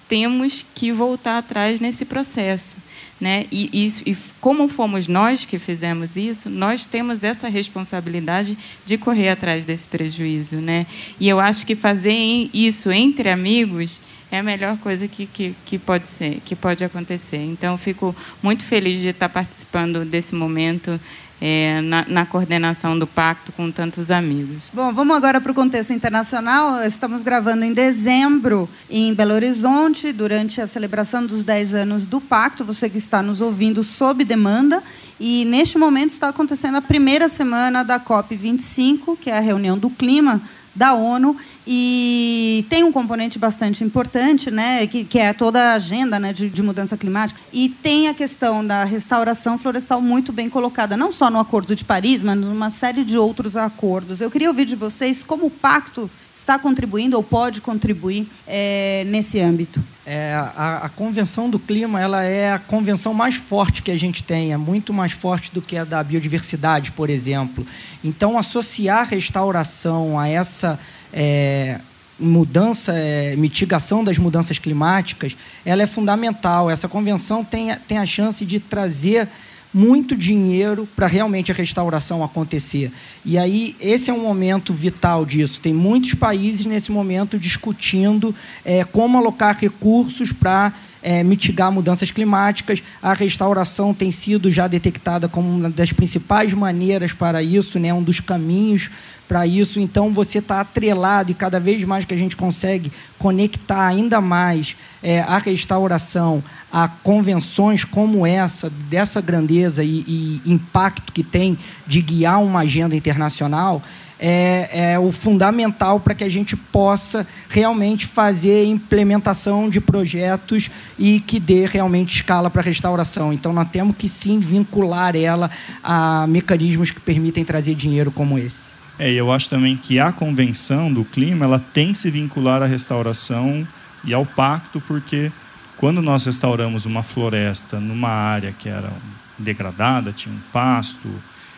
temos 0.07 0.65
que 0.73 0.91
voltar 0.91 1.39
atrás 1.39 1.79
nesse 1.79 2.05
processo. 2.05 2.77
Né? 3.19 3.47
E, 3.51 3.85
isso, 3.85 4.03
e 4.05 4.15
como 4.39 4.67
fomos 4.67 5.07
nós 5.07 5.43
que 5.43 5.57
fizemos 5.57 6.15
isso, 6.15 6.51
nós 6.51 6.85
temos 6.85 7.23
essa 7.23 7.49
responsabilidade 7.49 8.55
de 8.85 8.97
correr 8.97 9.29
atrás 9.29 9.65
desse 9.65 9.87
prejuízo. 9.87 10.57
Né? 10.57 10.85
E 11.19 11.27
eu 11.27 11.39
acho 11.39 11.65
que 11.65 11.75
fazer 11.75 12.13
isso 12.53 12.91
entre 12.91 13.29
amigos 13.29 14.01
é 14.31 14.39
a 14.39 14.43
melhor 14.43 14.77
coisa 14.77 15.07
que, 15.07 15.25
que, 15.25 15.55
que 15.65 15.79
pode 15.79 16.07
ser, 16.07 16.41
que 16.45 16.55
pode 16.55 16.83
acontecer. 16.83 17.37
Então, 17.37 17.77
fico 17.77 18.15
muito 18.43 18.63
feliz 18.63 18.99
de 18.99 19.07
estar 19.07 19.29
participando 19.29 20.03
desse 20.03 20.35
momento 20.35 20.99
é, 21.39 21.81
na, 21.81 22.05
na, 22.07 22.25
coordenação 22.25 22.97
do 22.97 23.05
pacto 23.05 23.51
com 23.51 23.71
tantos 23.71 24.09
amigos. 24.09 24.57
Bom, 24.73 24.91
vamos 24.91 25.15
agora 25.15 25.39
para 25.39 25.51
o 25.51 25.55
contexto 25.55 25.93
internacional. 25.93 26.83
Estamos 26.83 27.21
gravando 27.21 27.63
em 27.63 27.73
dezembro 27.73 28.67
em 28.89 29.13
Belo 29.13 29.33
Horizonte, 29.33 30.11
durante 30.11 30.59
a 30.59 30.67
celebração 30.67 31.25
dos 31.25 31.43
10 31.43 31.73
anos 31.75 32.05
do 32.05 32.19
pacto. 32.19 32.65
Você 32.65 32.89
que 32.89 32.97
está 32.97 33.21
nos 33.21 33.39
ouvindo 33.39 33.83
sob 33.83 34.23
demanda. 34.25 34.81
E 35.19 35.45
neste 35.45 35.77
momento 35.77 36.11
está 36.11 36.29
acontecendo 36.29 36.75
a 36.75 36.81
primeira 36.81 37.29
semana 37.29 37.83
da 37.83 37.99
COP25, 37.99 39.17
que 39.19 39.29
é 39.29 39.37
a 39.37 39.41
reunião 39.41 39.77
do 39.77 39.89
clima 39.89 40.41
da 40.75 40.93
ONU 40.93 41.35
e 41.69 42.65
tem 42.69 42.85
um 42.85 42.93
componente 42.93 43.37
bastante 43.37 43.83
importante, 43.83 44.49
né, 44.49 44.87
que, 44.87 45.03
que 45.03 45.19
é 45.19 45.33
toda 45.33 45.61
a 45.61 45.73
agenda 45.73 46.17
né, 46.17 46.31
de, 46.31 46.49
de, 46.49 46.63
mudança 46.63 46.95
climática, 46.95 47.37
e 47.51 47.67
tem 47.67 48.07
a 48.07 48.13
questão 48.13 48.65
da 48.65 48.85
restauração 48.85 49.57
florestal 49.57 50.01
muito 50.01 50.31
bem 50.31 50.49
colocada, 50.49 50.95
não 50.95 51.11
só 51.11 51.29
no 51.29 51.37
Acordo 51.37 51.75
de 51.75 51.83
Paris, 51.83 52.23
mas 52.23 52.37
numa 52.37 52.69
série 52.69 53.03
de 53.03 53.17
outros 53.17 53.57
acordos. 53.57 54.21
Eu 54.21 54.31
queria 54.31 54.47
ouvir 54.47 54.63
de 54.63 54.77
vocês 54.77 55.21
como 55.21 55.47
o 55.47 55.51
pacto 55.51 56.09
está 56.31 56.57
contribuindo 56.57 57.17
ou 57.17 57.23
pode 57.23 57.59
contribuir 57.59 58.27
é, 58.47 59.03
nesse 59.07 59.39
âmbito. 59.39 59.83
É, 60.05 60.35
a, 60.55 60.83
a, 60.83 60.89
Convenção 60.89 61.49
do 61.49 61.59
Clima 61.59 61.99
ela 61.99 62.23
é 62.23 62.53
a 62.53 62.59
convenção 62.59 63.13
mais 63.13 63.35
forte 63.35 63.81
que 63.81 63.91
a 63.91 63.97
gente 63.97 64.23
tem, 64.23 64.53
é 64.53 64.57
muito 64.57 64.93
mais 64.93 65.11
forte 65.11 65.53
do 65.53 65.61
que 65.61 65.75
a 65.75 65.83
da 65.83 66.01
biodiversidade, 66.01 66.93
por 66.93 67.09
exemplo. 67.09 67.67
Então, 68.01 68.37
associar 68.37 69.09
restauração 69.09 70.17
a 70.17 70.29
essa 70.29 70.79
é, 71.19 71.79
mudança, 72.19 72.93
é, 72.93 73.35
mitigação 73.35 74.03
das 74.03 74.19
mudanças 74.19 74.59
climáticas, 74.59 75.35
ela 75.65 75.81
é 75.81 75.87
fundamental. 75.87 76.69
Essa 76.69 76.87
convenção 76.87 77.43
tem, 77.43 77.75
tem 77.87 77.97
a 77.97 78.05
chance 78.05 78.45
de 78.45 78.59
trazer 78.59 79.27
muito 79.73 80.15
dinheiro 80.15 80.87
para 80.95 81.07
realmente 81.07 81.51
a 81.51 81.55
restauração 81.55 82.23
acontecer. 82.23 82.91
E 83.25 83.37
aí, 83.37 83.75
esse 83.81 84.11
é 84.11 84.13
um 84.13 84.21
momento 84.21 84.73
vital 84.73 85.25
disso. 85.25 85.59
Tem 85.59 85.73
muitos 85.73 86.13
países 86.13 86.65
nesse 86.67 86.91
momento 86.91 87.37
discutindo 87.39 88.33
é, 88.63 88.83
como 88.83 89.17
alocar 89.17 89.57
recursos 89.57 90.31
para 90.31 90.71
é, 91.07 91.23
mitigar 91.23 91.71
mudanças 91.71 92.11
climáticas. 92.11 92.83
A 93.01 93.13
restauração 93.13 93.93
tem 93.93 94.11
sido 94.11 94.51
já 94.51 94.67
detectada 94.67 95.29
como 95.29 95.49
uma 95.49 95.69
das 95.69 95.93
principais 95.93 96.53
maneiras 96.53 97.13
para 97.13 97.41
isso, 97.41 97.79
né, 97.79 97.93
um 97.93 98.03
dos 98.03 98.19
caminhos 98.19 98.89
para 99.25 99.47
isso. 99.47 99.79
Então, 99.79 100.11
você 100.11 100.39
está 100.39 100.59
atrelado 100.59 101.31
e 101.31 101.33
cada 101.33 101.61
vez 101.61 101.81
mais 101.85 102.03
que 102.03 102.13
a 102.13 102.17
gente 102.17 102.35
consegue 102.35 102.91
conectar 103.17 103.87
ainda 103.87 104.19
mais 104.19 104.75
é, 105.01 105.21
a 105.21 105.37
restauração 105.37 106.43
a 106.69 106.89
convenções 106.89 107.85
como 107.85 108.27
essa, 108.27 108.69
dessa 108.69 109.21
grandeza 109.21 109.85
e, 109.85 110.03
e 110.05 110.41
impacto 110.45 111.13
que 111.13 111.23
tem 111.23 111.57
de 111.87 112.01
guiar 112.01 112.43
uma 112.43 112.59
agenda 112.59 112.93
internacional, 112.93 113.81
é, 114.19 114.93
é, 114.93 114.99
o 114.99 115.11
fundamental 115.11 115.99
para 115.99 116.15
que 116.15 116.23
a 116.23 116.29
gente 116.29 116.55
possa 116.55 117.27
realmente 117.49 118.05
fazer 118.05 118.65
implementação 118.65 119.69
de 119.69 119.79
projetos 119.79 120.69
e 120.97 121.19
que 121.19 121.39
dê 121.39 121.65
realmente 121.65 122.15
escala 122.15 122.49
para 122.49 122.61
a 122.61 122.65
restauração. 122.65 123.31
Então, 123.31 123.53
nós 123.53 123.69
temos 123.69 123.95
que 123.95 124.07
sim 124.07 124.39
vincular 124.39 125.15
ela 125.15 125.49
a 125.83 126.25
mecanismos 126.27 126.91
que 126.91 126.99
permitem 126.99 127.45
trazer 127.45 127.75
dinheiro 127.75 128.11
como 128.11 128.37
esse. 128.37 128.77
É, 128.99 129.11
eu 129.11 129.31
acho 129.31 129.49
também 129.49 129.77
que 129.77 129.99
a 129.99 130.11
convenção 130.11 130.91
do 130.91 131.05
clima 131.05 131.45
ela 131.45 131.63
tem 131.73 131.93
que 131.93 131.99
se 131.99 132.09
vincular 132.09 132.63
à 132.63 132.65
restauração 132.65 133.67
e 134.03 134.13
ao 134.13 134.25
pacto, 134.25 134.81
porque 134.87 135.31
quando 135.77 136.01
nós 136.01 136.25
restauramos 136.25 136.87
uma 136.87 137.03
floresta 137.03 137.79
numa 137.79 138.09
área 138.09 138.51
que 138.57 138.67
era 138.67 138.91
degradada, 139.37 140.11
tinha 140.11 140.33
um 140.33 140.39
pasto, 140.51 141.07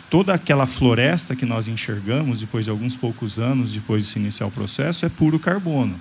toda 0.10 0.34
aquela 0.34 0.66
floresta 0.66 1.36
que 1.36 1.46
nós 1.46 1.68
enxergamos 1.68 2.40
depois 2.40 2.66
de 2.66 2.72
alguns 2.72 2.96
poucos 2.96 3.38
anos 3.38 3.74
depois 3.74 4.04
de 4.04 4.10
se 4.10 4.20
iniciar 4.20 4.48
o 4.48 4.52
processo 4.52 5.06
é 5.06 5.10
puro 5.10 5.38
carbono. 5.38 5.96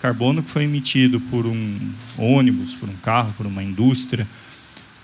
Carbono 0.00 0.42
que 0.42 0.50
foi 0.50 0.64
emitido 0.64 1.18
por 1.18 1.46
um 1.46 1.78
ônibus, 2.18 2.74
por 2.74 2.88
um 2.88 2.96
carro, 3.02 3.32
por 3.36 3.46
uma 3.46 3.62
indústria, 3.62 4.26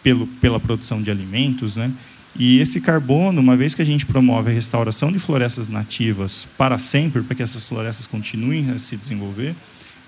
pelo, 0.03 0.27
pela 0.27 0.61
produção 0.61 1.03
de 1.03 1.11
alimentos, 1.11 1.77
né? 1.77 1.91
E 2.37 2.61
esse 2.61 2.81
carbono, 2.81 3.41
uma 3.41 3.57
vez 3.57 3.75
que 3.75 3.83
a 3.83 3.85
gente 3.85 4.07
promove 4.07 4.51
a 4.51 4.55
restauração 4.55 5.11
de 5.11 5.19
florestas 5.19 5.69
nativas 5.69 6.47
para 6.57 6.79
sempre, 6.79 7.23
para 7.23 7.35
que 7.35 7.43
essas 7.43 7.65
florestas 7.65 8.07
continuem 8.07 8.71
a 8.71 8.79
se 8.79 8.97
desenvolver, 8.97 9.55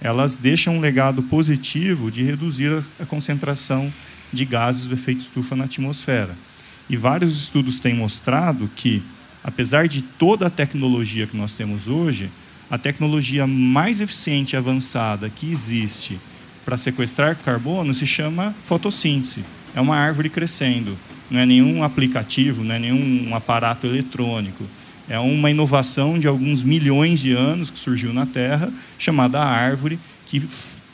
elas 0.00 0.36
deixam 0.36 0.76
um 0.76 0.80
legado 0.80 1.22
positivo 1.22 2.10
de 2.10 2.22
reduzir 2.22 2.84
a 3.00 3.06
concentração 3.06 3.92
de 4.32 4.44
gases 4.44 4.84
do 4.84 4.94
efeito 4.94 5.20
estufa 5.20 5.56
na 5.56 5.64
atmosfera. 5.64 6.34
E 6.88 6.96
vários 6.96 7.36
estudos 7.36 7.80
têm 7.80 7.94
mostrado 7.94 8.70
que, 8.76 9.02
apesar 9.42 9.88
de 9.88 10.02
toda 10.02 10.46
a 10.46 10.50
tecnologia 10.50 11.26
que 11.26 11.36
nós 11.36 11.54
temos 11.54 11.88
hoje, 11.88 12.30
a 12.70 12.78
tecnologia 12.78 13.46
mais 13.46 14.00
eficiente 14.00 14.54
e 14.54 14.56
avançada 14.56 15.28
que 15.30 15.50
existe 15.50 16.18
para 16.64 16.76
sequestrar 16.76 17.36
carbono 17.36 17.92
se 17.92 18.06
chama 18.06 18.54
fotossíntese. 18.64 19.44
É 19.74 19.80
uma 19.80 19.96
árvore 19.96 20.28
crescendo 20.28 20.96
não 21.32 21.40
é 21.40 21.46
nenhum 21.46 21.82
aplicativo, 21.82 22.62
não 22.62 22.74
é 22.74 22.78
nenhum 22.78 23.34
aparato 23.34 23.86
eletrônico. 23.86 24.64
É 25.08 25.18
uma 25.18 25.50
inovação 25.50 26.18
de 26.18 26.28
alguns 26.28 26.62
milhões 26.62 27.20
de 27.20 27.32
anos 27.32 27.70
que 27.70 27.78
surgiu 27.78 28.12
na 28.12 28.26
Terra, 28.26 28.70
chamada 28.98 29.42
árvore, 29.42 29.98
que 30.26 30.42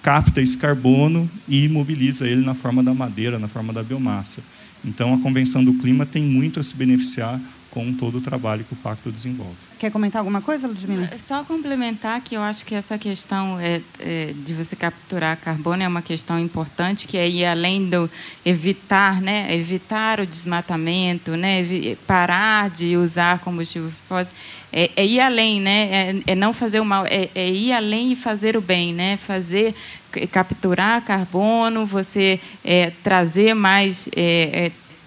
capta 0.01 0.41
esse 0.41 0.57
carbono 0.57 1.29
e 1.49 1.65
imobiliza 1.65 2.27
ele 2.27 2.45
na 2.45 2.55
forma 2.55 2.85
da 2.85 2.95
madeira, 2.95 3.39
na 3.39 3.49
forma 3.49 3.73
da 3.73 3.83
biomassa. 3.83 4.41
Então, 4.85 5.13
a 5.15 5.19
Convenção 5.19 5.65
do 5.65 5.75
Clima 5.75 6.07
tem 6.07 6.23
muito 6.23 6.61
a 6.61 6.63
se 6.63 6.75
beneficiar 6.75 7.41
com 7.71 7.93
todo 7.93 8.19
o 8.19 8.21
trabalho 8.21 8.65
que 8.65 8.73
o 8.73 8.77
Pacto 8.77 9.11
desenvolve. 9.11 9.68
Quer 9.79 9.93
comentar 9.93 10.19
alguma 10.19 10.41
coisa, 10.41 10.67
Ludmila? 10.67 11.09
É 11.13 11.19
só 11.19 11.45
complementar 11.45 12.21
que 12.21 12.35
eu 12.35 12.43
acho 12.43 12.67
que 12.67 12.75
essa 12.75 12.99
questão 12.99 13.61
é, 13.61 13.81
é, 14.01 14.35
de 14.35 14.53
você 14.53 14.75
capturar 14.75 15.37
carbono 15.37 15.81
é 15.85 15.87
uma 15.87 16.03
questão 16.03 16.37
importante, 16.37 17.07
que 17.07 17.17
é 17.17 17.29
ir 17.29 17.45
além 17.45 17.89
do 17.89 18.11
evitar, 18.45 19.21
né, 19.23 19.55
evitar 19.55 20.19
o 20.19 20.27
desmatamento, 20.27 21.37
né, 21.37 21.65
parar 22.09 22.71
de 22.71 22.97
usar 22.97 23.39
combustível 23.39 23.91
fóssil, 24.09 24.35
é, 24.73 24.91
é 24.97 25.07
ir 25.07 25.21
além, 25.21 25.61
né, 25.61 26.13
é, 26.27 26.33
é 26.33 26.35
não 26.35 26.53
fazer 26.53 26.81
o 26.81 26.85
mal, 26.85 27.07
é, 27.07 27.29
é, 27.33 27.49
ir 27.49 27.73
além 27.73 28.13
e 28.13 28.17
fazer 28.17 28.57
o 28.57 28.61
bem, 28.61 28.93
né, 28.93 29.17
fazer 29.17 29.77
capturar 30.33 31.03
carbono, 31.03 31.87
você 31.87 32.41
é, 32.65 32.91
trazer 33.05 33.55
mais 33.55 34.09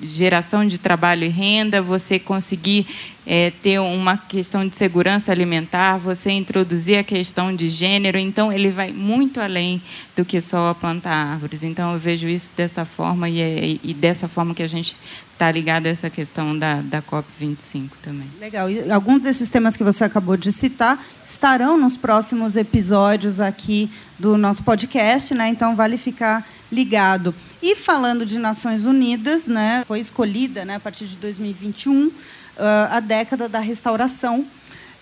geração 0.02 0.66
de 0.66 0.78
trabalho 0.78 1.26
e 1.26 1.30
renda, 1.30 1.82
você 1.82 2.18
conseguir 2.20 2.88
é, 3.26 3.52
ter 3.62 3.80
uma 3.80 4.18
questão 4.18 4.68
de 4.68 4.76
segurança 4.76 5.32
alimentar, 5.32 5.98
você 5.98 6.32
introduzir 6.32 6.98
a 6.98 7.04
questão 7.04 7.56
de 7.56 7.70
gênero. 7.70 8.18
Então, 8.18 8.52
ele 8.52 8.70
vai 8.70 8.92
muito 8.92 9.40
além 9.40 9.82
do 10.16 10.26
que 10.26 10.42
só 10.42 10.74
plantar 10.74 11.12
árvores. 11.12 11.64
Então, 11.64 11.94
eu 11.94 12.00
vejo 12.00 12.28
isso 12.28 12.52
dessa 12.56 12.84
forma 12.84 13.30
e, 13.30 13.42
é, 13.42 13.78
e 13.84 13.94
dessa 13.94 14.28
forma 14.28 14.56
que 14.56 14.64
a 14.64 14.68
gente 14.68 14.96
está 15.42 15.52
ligado 15.52 15.88
a 15.88 15.90
essa 15.90 16.08
questão 16.08 16.58
da, 16.58 16.82
da 16.82 17.02
COP25 17.02 17.90
também. 18.04 18.28
Legal. 18.40 18.70
E 18.70 18.92
alguns 18.92 19.24
desses 19.24 19.50
temas 19.50 19.76
que 19.76 19.84
você 19.84 20.04
acabou 20.04 20.38
de 20.38 20.52
citar 20.52 21.04
estarão 21.26 21.80
nos 21.80 21.98
próximos 21.98 22.56
episódios 22.56 23.40
aqui 23.40 23.90
do 24.20 24.38
nosso 24.38 24.64
podcast, 24.64 25.34
né? 25.34 25.48
Então, 25.48 25.76
vale 25.76 25.98
ficar 25.98 26.48
ligado. 26.72 27.34
E 27.60 27.76
falando 27.76 28.24
de 28.24 28.38
Nações 28.38 28.86
Unidas, 28.86 29.48
né, 29.48 29.84
foi 29.88 30.00
escolhida, 30.00 30.64
né, 30.64 30.76
a 30.76 30.80
partir 30.80 31.08
de 31.08 31.16
2021, 31.16 32.12
ah, 32.58 32.98
a 32.98 33.00
década 33.00 33.50
da 33.50 33.60
restauração. 33.60 34.46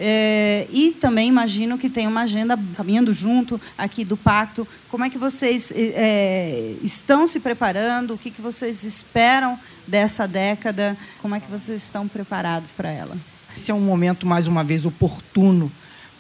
É, 0.02 0.66
e 0.72 0.92
também 0.92 1.28
imagino 1.28 1.78
que 1.78 1.90
tem 1.90 2.08
uma 2.08 2.22
agenda 2.22 2.58
caminhando 2.78 3.14
junto 3.14 3.60
aqui 3.78 4.06
do 4.06 4.16
pacto. 4.16 4.66
Como 4.88 5.04
é 5.04 5.10
que 5.10 5.18
vocês 5.18 5.74
é, 5.76 6.76
estão 6.82 7.28
se 7.28 7.42
preparando? 7.42 8.14
O 8.14 8.18
que, 8.18 8.32
que 8.32 8.42
vocês 8.42 8.86
esperam 8.86 9.60
dessa 9.90 10.28
década? 10.28 10.96
Como 11.22 11.36
é 11.36 11.40
que 11.40 11.50
vocês 11.50 11.84
estão 11.84 12.08
preparados 12.08 12.72
para 12.72 12.90
ela? 12.90 13.18
Esse 13.56 13.72
é 13.72 13.74
um 13.74 13.82
momento, 13.82 14.26
mais 14.26 14.48
uma 14.48 14.64
vez, 14.64 14.86
oportuno 14.86 15.72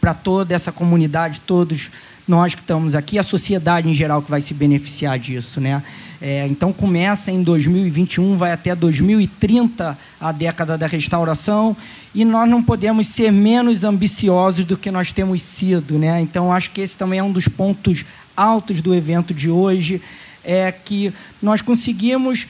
para 0.02 0.14
toda 0.14 0.54
essa 0.54 0.72
comunidade, 0.72 1.42
todos 1.42 1.92
nós 2.28 2.54
que 2.54 2.62
estamos 2.62 2.96
aqui, 2.96 3.18
a 3.18 3.24
sociedade 3.24 3.90
em 3.90 3.94
geral 3.94 4.22
que 4.22 4.30
vai 4.30 4.40
se 4.40 4.54
beneficiar 4.54 5.18
disso, 5.18 5.60
né? 5.60 5.82
É, 6.22 6.46
então 6.48 6.74
começa 6.74 7.32
em 7.32 7.42
2021, 7.42 8.38
vai 8.38 8.52
até 8.52 8.76
2030 8.76 9.98
a 10.20 10.32
década 10.32 10.78
da 10.78 10.86
restauração 10.86 11.76
e 12.14 12.26
nós 12.26 12.50
não 12.50 12.62
podemos 12.62 13.08
ser 13.08 13.32
menos 13.32 13.86
ambiciosos 13.86 14.66
do 14.66 14.76
que 14.76 14.92
nós 14.92 15.14
temos 15.14 15.42
sido, 15.42 15.98
né? 15.98 16.20
Então 16.22 16.52
acho 16.52 16.72
que 16.72 16.82
esse 16.82 16.98
também 16.98 17.20
é 17.20 17.24
um 17.24 17.32
dos 17.32 17.48
pontos 17.48 18.06
altos 18.36 18.82
do 18.82 18.94
evento 18.94 19.34
de 19.34 19.50
hoje, 19.50 20.02
é 20.44 20.72
que 20.72 21.14
nós 21.42 21.62
conseguimos 21.62 22.48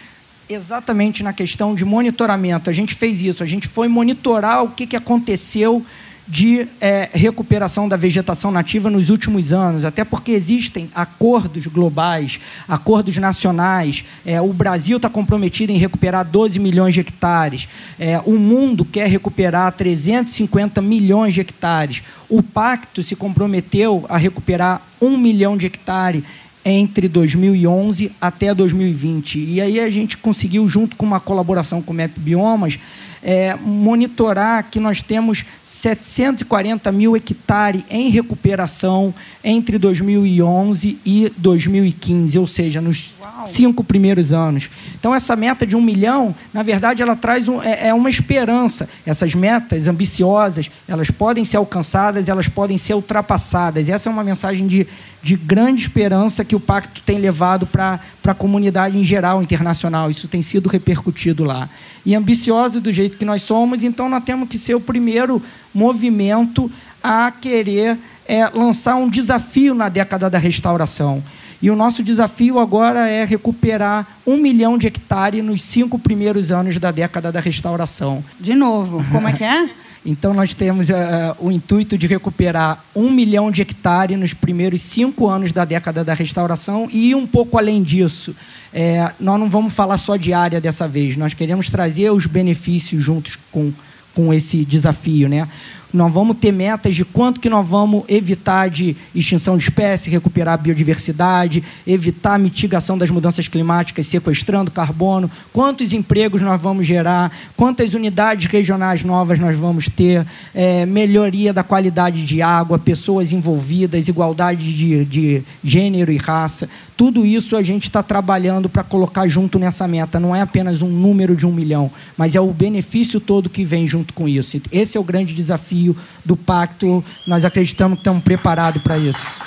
exatamente 0.50 1.22
na 1.22 1.32
questão 1.32 1.76
de 1.76 1.86
monitoramento. 1.86 2.70
A 2.70 2.74
gente 2.74 2.96
fez 2.96 3.22
isso, 3.22 3.44
a 3.44 3.46
gente 3.46 3.68
foi 3.68 3.88
monitorar 3.88 4.64
o 4.64 4.70
que, 4.70 4.88
que 4.88 4.96
aconteceu 4.96 5.86
de 6.30 6.68
é, 6.80 7.10
recuperação 7.12 7.90
da 7.90 7.98
vegetação 7.98 8.52
nativa 8.52 8.88
nos 8.88 9.10
últimos 9.10 9.52
anos, 9.52 9.84
até 9.84 10.04
porque 10.04 10.32
existem 10.32 10.88
acordos 10.94 11.66
globais, 11.66 12.40
acordos 12.68 13.18
nacionais. 13.18 14.06
É, 14.24 14.40
o 14.40 14.54
Brasil 14.54 14.98
está 14.98 15.10
comprometido 15.10 15.72
em 15.72 15.78
recuperar 15.78 16.24
12 16.24 16.60
milhões 16.60 16.94
de 16.94 17.00
hectares. 17.00 17.68
É, 18.00 18.22
o 18.26 18.34
mundo 18.34 18.86
quer 18.86 19.10
recuperar 19.10 19.72
350 19.72 20.80
milhões 20.84 21.34
de 21.34 21.42
hectares. 21.42 22.04
O 22.30 22.44
Pacto 22.44 23.02
se 23.02 23.16
comprometeu 23.16 24.06
a 24.08 24.18
recuperar 24.18 24.84
1 25.02 25.18
milhão 25.18 25.58
de 25.58 25.66
hectares 25.66 26.24
entre 26.70 27.08
2011 27.08 28.12
até 28.22 28.54
2020. 28.54 29.40
E 29.40 29.62
aí 29.62 29.80
a 29.80 29.90
gente 29.90 30.18
conseguiu, 30.18 30.68
junto 30.68 30.96
com 30.96 31.06
uma 31.06 31.20
colaboração 31.20 31.82
com 31.82 31.92
o 31.92 31.96
MEP 31.96 32.20
Biomas, 32.20 32.80
é, 33.22 33.56
monitorar 33.56 34.66
que 34.70 34.80
nós 34.80 35.02
temos 35.02 35.46
740 35.66 36.92
mil 36.92 37.16
hectares 37.16 37.84
em 37.90 38.10
recuperação 38.10 39.14
entre 39.44 39.78
2011 39.78 40.98
e 41.06 41.32
2015, 41.38 42.40
ou 42.40 42.48
seja, 42.48 42.82
nos 42.82 43.14
Uau. 43.22 43.46
cinco 43.46 43.84
primeiros 43.84 44.34
anos. 44.34 44.70
Então, 45.00 45.14
essa 45.14 45.36
meta 45.36 45.66
de 45.66 45.76
um 45.76 45.82
milhão, 45.82 46.36
na 46.54 46.64
verdade, 46.64 47.02
ela 47.02 47.16
traz 47.16 47.48
um, 47.48 47.62
é, 47.62 47.88
é 47.88 47.94
uma 47.94 48.10
esperança. 48.10 48.88
Essas 49.06 49.34
metas 49.34 49.88
ambiciosas, 49.88 50.70
elas 50.88 51.10
podem 51.12 51.46
ser 51.46 51.58
alcançadas, 51.58 52.30
elas 52.30 52.48
podem 52.48 52.78
ser 52.78 52.94
ultrapassadas. 52.94 53.88
E 53.88 53.92
essa 53.92 54.10
é 54.10 54.12
uma 54.12 54.24
mensagem 54.24 54.68
de, 54.68 54.88
de 55.22 55.36
grande 55.36 55.82
esperança 55.82 56.44
que 56.44 56.56
o 56.56 56.60
Pacto 56.60 57.02
tem 57.06 57.18
levado 57.18 57.66
para 57.66 58.00
a 58.26 58.34
comunidade 58.34 58.98
em 58.98 59.04
geral 59.04 59.42
internacional. 59.42 60.10
Isso 60.12 60.28
tem 60.28 60.42
sido 60.42 60.68
repercutido 60.68 61.44
lá. 61.44 61.70
E 62.06 62.16
ambicioso 62.16 62.80
do 62.82 62.92
jeito 62.92 63.09
que 63.18 63.26
nós 63.26 63.42
somos, 63.42 63.84
então 63.84 64.10
nós 64.10 64.24
temos 64.24 64.48
que 64.48 64.58
ser 64.58 64.76
o 64.76 64.80
primeiro 64.80 65.42
movimento 65.74 66.72
a 67.04 67.32
querer 67.32 67.98
é, 68.28 68.48
lançar 68.50 68.96
um 68.96 69.10
desafio 69.10 69.74
na 69.74 69.90
década 69.90 70.30
da 70.30 70.38
restauração. 70.38 71.24
E 71.62 71.70
o 71.70 71.76
nosso 71.76 72.02
desafio 72.02 72.58
agora 72.58 73.10
é 73.10 73.26
recuperar 73.26 74.08
um 74.26 74.38
milhão 74.38 74.78
de 74.78 74.88
hectares 74.88 75.44
nos 75.44 75.62
cinco 75.62 76.00
primeiros 76.00 76.52
anos 76.52 76.78
da 76.78 76.92
década 76.92 77.32
da 77.32 77.40
restauração. 77.40 78.24
De 78.40 78.56
novo, 78.56 79.04
como 79.12 79.28
é 79.28 79.34
que 79.34 79.44
é? 79.44 79.70
Então, 80.06 80.34
nós 80.34 80.54
temos 80.54 80.90
uh, 80.90 80.94
o 81.40 81.52
intuito 81.52 81.98
de 81.98 82.08
recuperar 82.08 82.84
um 82.96 83.12
milhão 83.12 83.52
de 83.52 83.62
hectares 83.62 84.18
nos 84.18 84.34
primeiros 84.34 84.82
cinco 84.82 85.28
anos 85.28 85.52
da 85.52 85.66
década 85.66 86.04
da 86.04 86.14
restauração 86.14 86.88
e 86.92 87.14
um 87.14 87.28
pouco 87.28 87.58
além 87.58 87.84
disso. 87.84 88.36
É, 88.74 89.12
nós 89.20 89.40
não 89.40 89.50
vamos 89.50 89.74
falar 89.74 89.98
só 89.98 90.16
de 90.16 90.32
área 90.32 90.62
dessa 90.62 90.88
vez, 90.88 91.18
nós 91.18 91.34
queremos 91.34 91.70
trazer 91.70 92.12
os 92.12 92.26
benefícios 92.26 93.04
juntos 93.04 93.38
com, 93.52 93.74
com 94.14 94.34
esse 94.34 94.66
desafio. 94.66 95.30
Né? 95.30 95.48
nós 95.94 96.12
vamos 96.12 96.38
ter 96.38 96.52
metas 96.52 96.96
de 96.96 97.04
quanto 97.04 97.40
que 97.42 97.50
nós 97.50 97.68
vamos 97.68 98.04
evitar 98.08 98.70
de 98.70 98.96
extinção 99.14 99.58
de 99.58 99.64
espécies, 99.64 100.12
recuperar 100.12 100.54
a 100.54 100.58
biodiversidade, 100.58 101.64
evitar 101.86 102.36
a 102.36 102.38
mitigação 102.38 102.98
das 102.98 103.10
mudanças 103.10 103.48
climáticas, 103.48 104.08
sequestrando 104.08 104.70
carbono, 104.70 105.30
quantos 105.52 105.92
empregos 105.94 106.42
nós 106.42 106.62
vamos 106.62 106.86
gerar, 106.86 107.32
quantas 107.58 107.94
unidades 107.94 108.46
regionais 108.52 109.04
novas 109.04 109.40
nós 109.40 109.58
vamos 109.58 109.90
ter, 109.90 110.26
é, 110.54 110.86
melhoria 110.86 111.52
da 111.52 111.64
qualidade 111.64 112.26
de 112.26 112.42
água, 112.42 112.78
pessoas 112.78 113.34
envolvidas, 113.34 114.08
igualdade 114.08 114.72
de, 114.74 115.06
de 115.06 115.44
gênero 115.64 116.12
e 116.12 116.18
raça. 116.18 116.70
Tudo 117.00 117.26
isso 117.26 117.56
a 117.56 117.64
gente 117.64 117.86
está 117.86 118.04
trabalhando 118.04 118.68
para 118.68 118.84
colocar 118.84 119.26
junto 119.26 119.58
nessa 119.58 119.88
meta. 119.88 120.20
Não 120.20 120.36
é 120.36 120.42
apenas 120.42 120.82
um 120.82 120.90
número 120.90 121.34
de 121.34 121.48
um 121.48 121.52
milhão, 121.54 121.90
mas 122.18 122.36
é 122.36 122.42
o 122.42 122.52
benefício 122.52 123.22
todo 123.22 123.50
que 123.50 123.64
vem 123.64 123.88
junto 123.88 124.14
com 124.14 124.28
isso. 124.28 124.62
Esse 124.70 124.98
é 124.98 125.00
o 125.00 125.04
grande 125.04 125.34
desafio 125.34 125.96
do 126.26 126.36
pacto. 126.36 127.02
Nós 127.26 127.46
acreditamos 127.46 128.00
que 128.00 128.02
estamos 128.02 128.22
preparados 128.22 128.84
para 128.84 128.98
isso. 128.98 129.40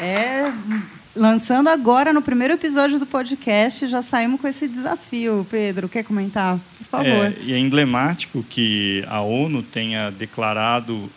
É, 0.00 0.50
lançando 1.14 1.68
agora 1.68 2.12
no 2.12 2.20
primeiro 2.20 2.54
episódio 2.54 2.98
do 2.98 3.06
podcast, 3.06 3.86
já 3.86 4.02
saímos 4.02 4.40
com 4.40 4.48
esse 4.48 4.66
desafio. 4.66 5.46
Pedro, 5.48 5.88
quer 5.88 6.02
comentar? 6.02 6.58
Por 6.78 6.86
favor. 6.86 7.26
É, 7.26 7.36
e 7.44 7.52
é 7.52 7.58
emblemático 7.60 8.42
que 8.42 9.04
a 9.06 9.20
ONU 9.20 9.62
tenha 9.62 10.10
declarado 10.10 11.08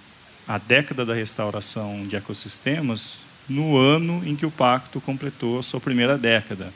a 0.48 0.60
década 0.60 1.04
da 1.04 1.16
restauração 1.16 2.06
de 2.08 2.16
ecossistemas 2.16 3.26
no 3.50 3.78
ano 3.78 4.22
em 4.26 4.36
que 4.36 4.46
o 4.46 4.52
pacto 4.52 5.00
completou 5.02 5.60
a 5.60 5.64
sua 5.64 5.80
primeira 5.80 6.18
década. 6.18 6.72